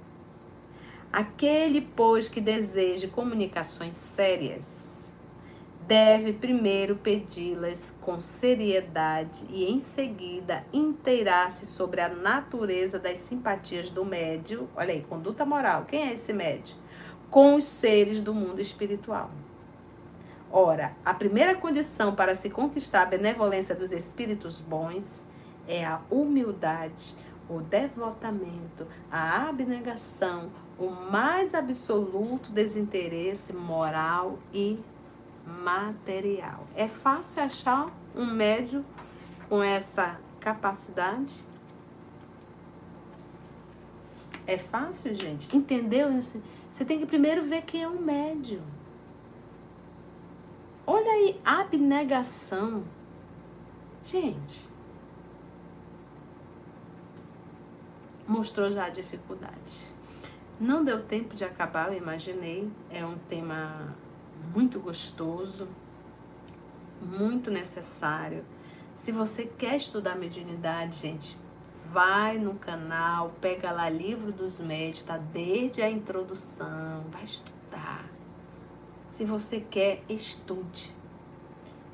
[1.11, 5.13] Aquele, pois, que deseje comunicações sérias,
[5.88, 14.05] deve primeiro pedi-las com seriedade e, em seguida, inteirar-se sobre a natureza das simpatias do
[14.05, 14.69] médio.
[14.76, 15.85] Olha aí, conduta moral.
[15.85, 16.81] Quem é esse médio?
[17.32, 19.32] Com os seres do mundo espiritual.
[20.52, 25.26] Ora, a primeira condição para se conquistar a benevolência dos espíritos bons
[25.66, 27.16] é a humildade,
[27.49, 34.78] o devotamento, a abnegação, o mais absoluto desinteresse moral e
[35.45, 36.68] material.
[36.76, 38.86] É fácil achar um médio
[39.48, 41.45] com essa capacidade?
[44.45, 45.56] É fácil, gente?
[45.56, 46.10] Entendeu?
[46.72, 48.61] Você tem que primeiro ver quem é um médio.
[50.85, 52.84] Olha aí, abnegação.
[54.03, 54.68] Gente,
[58.27, 59.93] mostrou já a dificuldade.
[60.60, 62.72] Não deu tempo de acabar, eu imaginei.
[62.89, 63.95] É um tema
[64.53, 65.68] muito gostoso,
[67.02, 68.45] muito necessário.
[68.95, 71.38] Se você quer estudar mediunidade, gente,
[71.91, 78.05] vai no canal, pega lá livro dos médios, tá desde a introdução, vai estudar.
[79.09, 80.95] Se você quer, estude.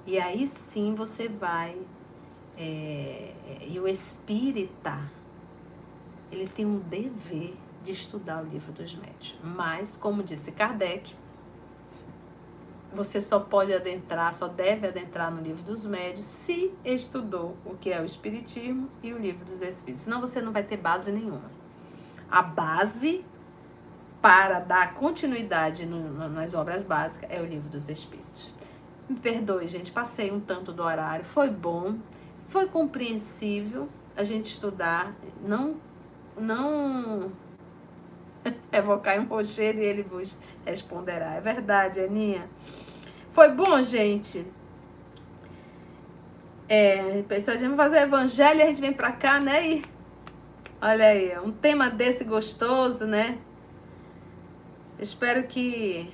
[0.05, 1.75] E aí sim você vai.
[2.57, 3.33] É,
[3.67, 4.99] e o espírita,
[6.31, 9.37] ele tem um dever de estudar o livro dos médios.
[9.43, 11.15] Mas, como disse Kardec,
[12.93, 17.91] você só pode adentrar, só deve adentrar no livro dos médios se estudou o que
[17.91, 20.03] é o Espiritismo e o livro dos Espíritos.
[20.03, 21.51] Senão você não vai ter base nenhuma.
[22.29, 23.23] A base
[24.21, 28.53] para dar continuidade no, nas obras básicas é o livro dos Espíritos.
[29.07, 31.97] Me perdoe, gente, passei um tanto do horário, foi bom,
[32.47, 33.87] foi compreensível
[34.17, 35.75] a gente estudar, não,
[36.37, 37.31] não
[38.71, 41.35] evocar um rochedo e ele vos responderá.
[41.35, 42.49] É verdade, Aninha.
[43.29, 44.45] Foi bom, gente.
[46.69, 49.67] É, pessoas vamos fazer evangelho e a gente vem pra cá, né?
[49.67, 49.81] E
[50.81, 53.37] olha aí, um tema desse gostoso, né?
[54.99, 56.11] Espero que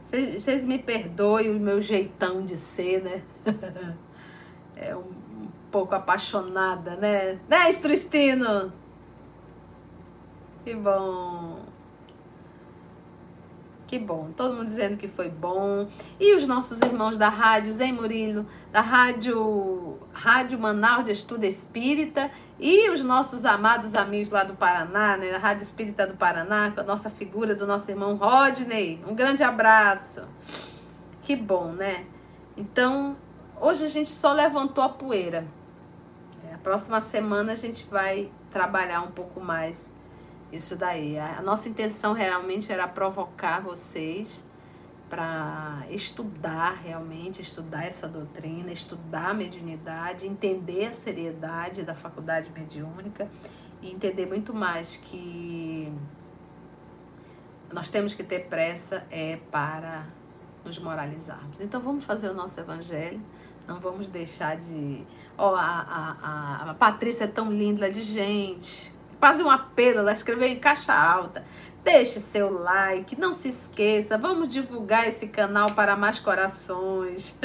[0.00, 3.22] vocês me perdoem o meu jeitão de ser, né?
[4.76, 7.38] é um, um pouco apaixonada, né?
[7.48, 8.72] Né, Estristino?
[10.64, 11.60] Que bom.
[13.86, 14.30] Que bom.
[14.34, 15.86] Todo mundo dizendo que foi bom.
[16.18, 22.30] E os nossos irmãos da rádio, Zé Murilo, da rádio, rádio Manaus de Estudo Espírita.
[22.58, 25.30] E os nossos amados amigos lá do Paraná, né?
[25.30, 29.04] Da Rádio Espírita do Paraná, com a nossa figura do nosso irmão Rodney.
[29.06, 30.22] Um grande abraço.
[31.22, 32.06] Que bom, né?
[32.56, 33.16] Então,
[33.60, 35.46] hoje a gente só levantou a poeira.
[36.48, 39.90] É, a próxima semana a gente vai trabalhar um pouco mais
[40.54, 41.18] isso daí.
[41.18, 44.44] A nossa intenção realmente era provocar vocês
[45.08, 53.28] para estudar realmente, estudar essa doutrina, estudar a mediunidade, entender a seriedade da faculdade mediúnica
[53.82, 55.92] e entender muito mais que
[57.72, 60.06] nós temos que ter pressa é para
[60.64, 61.60] nos moralizarmos.
[61.60, 63.20] Então vamos fazer o nosso evangelho,
[63.66, 65.04] não vamos deixar de.
[65.36, 68.93] Oh, a, a, a, a Patrícia é tão linda, de gente
[69.24, 71.42] quase um apelo, ela escreveu em caixa alta.
[71.82, 77.38] Deixe seu like, não se esqueça, vamos divulgar esse canal para mais corações.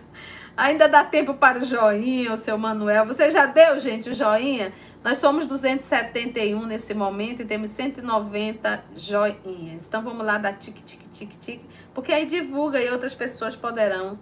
[0.54, 3.06] Ainda dá tempo para o joinha, o seu Manuel.
[3.06, 4.74] Você já deu, gente, o joinha?
[5.02, 9.86] Nós somos 271 nesse momento e temos 190 joinhas.
[9.88, 11.64] Então vamos lá dar tique, tique, tique, tique,
[11.94, 14.18] porque aí divulga e outras pessoas poderão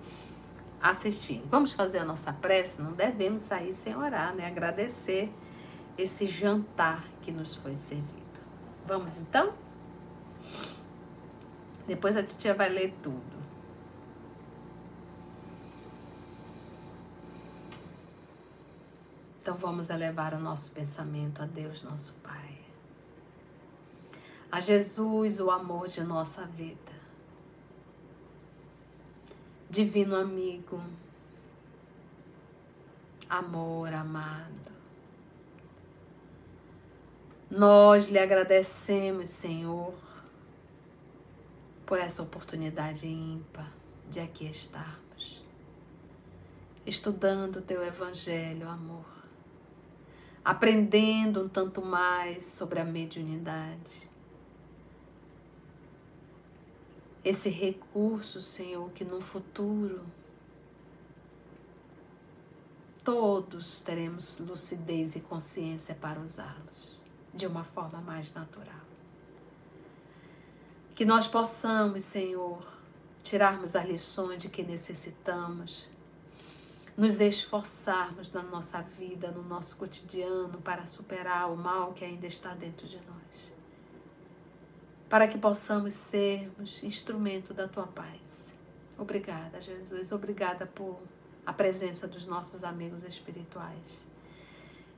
[0.81, 1.43] assistir.
[1.51, 2.81] Vamos fazer a nossa prece?
[2.81, 4.47] Não devemos sair sem orar, né?
[4.47, 5.29] Agradecer
[6.01, 8.41] esse jantar que nos foi servido.
[8.87, 9.53] Vamos então?
[11.87, 13.41] Depois a titia vai ler tudo.
[19.41, 22.59] Então vamos elevar o nosso pensamento a Deus, nosso Pai.
[24.53, 26.93] A Jesus, o amor de nossa vida.
[29.69, 30.83] Divino amigo,
[33.29, 34.70] amor amado.
[37.51, 39.93] Nós lhe agradecemos, Senhor,
[41.85, 43.73] por essa oportunidade ímpar
[44.09, 45.45] de aqui estarmos,
[46.87, 49.05] estudando o teu Evangelho, amor,
[50.45, 54.09] aprendendo um tanto mais sobre a mediunidade.
[57.25, 60.07] Esse recurso, Senhor, que no futuro
[63.03, 67.00] todos teremos lucidez e consciência para usá-los
[67.35, 68.81] de uma forma mais natural.
[70.95, 72.63] Que nós possamos, Senhor,
[73.23, 75.89] tirarmos as lições de que necessitamos,
[76.97, 82.55] nos esforçarmos na nossa vida, no nosso cotidiano, para superar o mal que ainda está
[82.55, 83.53] dentro de nós.
[85.09, 88.55] para que possamos sermos instrumento da tua paz.
[88.97, 90.13] Obrigada, Jesus.
[90.13, 91.01] Obrigada por
[91.45, 94.07] a presença dos nossos amigos espirituais.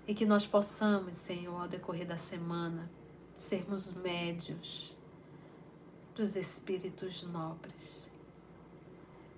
[0.06, 2.90] E que nós possamos, Senhor, ao decorrer da semana,
[3.36, 4.96] sermos médios
[6.14, 8.10] dos espíritos nobres.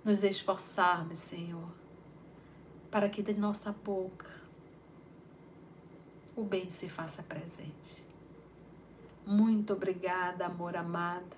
[0.04, 1.68] Nos esforçarmos, Senhor,
[2.90, 4.30] para que de nossa boca
[6.36, 8.04] o bem se faça presente.
[9.26, 11.36] Muito obrigada, amor amado.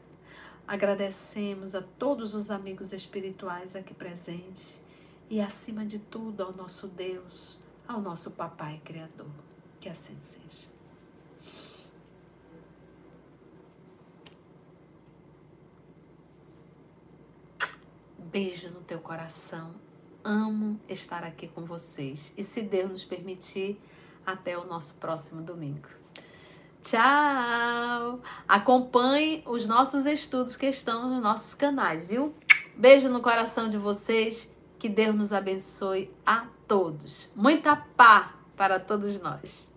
[0.66, 4.82] Agradecemos a todos os amigos espirituais aqui presentes
[5.30, 9.30] e, acima de tudo, ao nosso Deus, ao nosso Papai Criador.
[9.80, 10.70] Que assim seja.
[18.18, 19.74] Beijo no teu coração.
[20.24, 22.34] Amo estar aqui com vocês.
[22.36, 23.80] E se Deus nos permitir,
[24.26, 25.88] até o nosso próximo domingo.
[26.82, 28.20] Tchau!
[28.46, 32.34] Acompanhe os nossos estudos que estão nos nossos canais, viu?
[32.76, 34.52] Beijo no coração de vocês.
[34.78, 37.30] Que Deus nos abençoe a todos.
[37.34, 39.75] Muita paz para todos nós.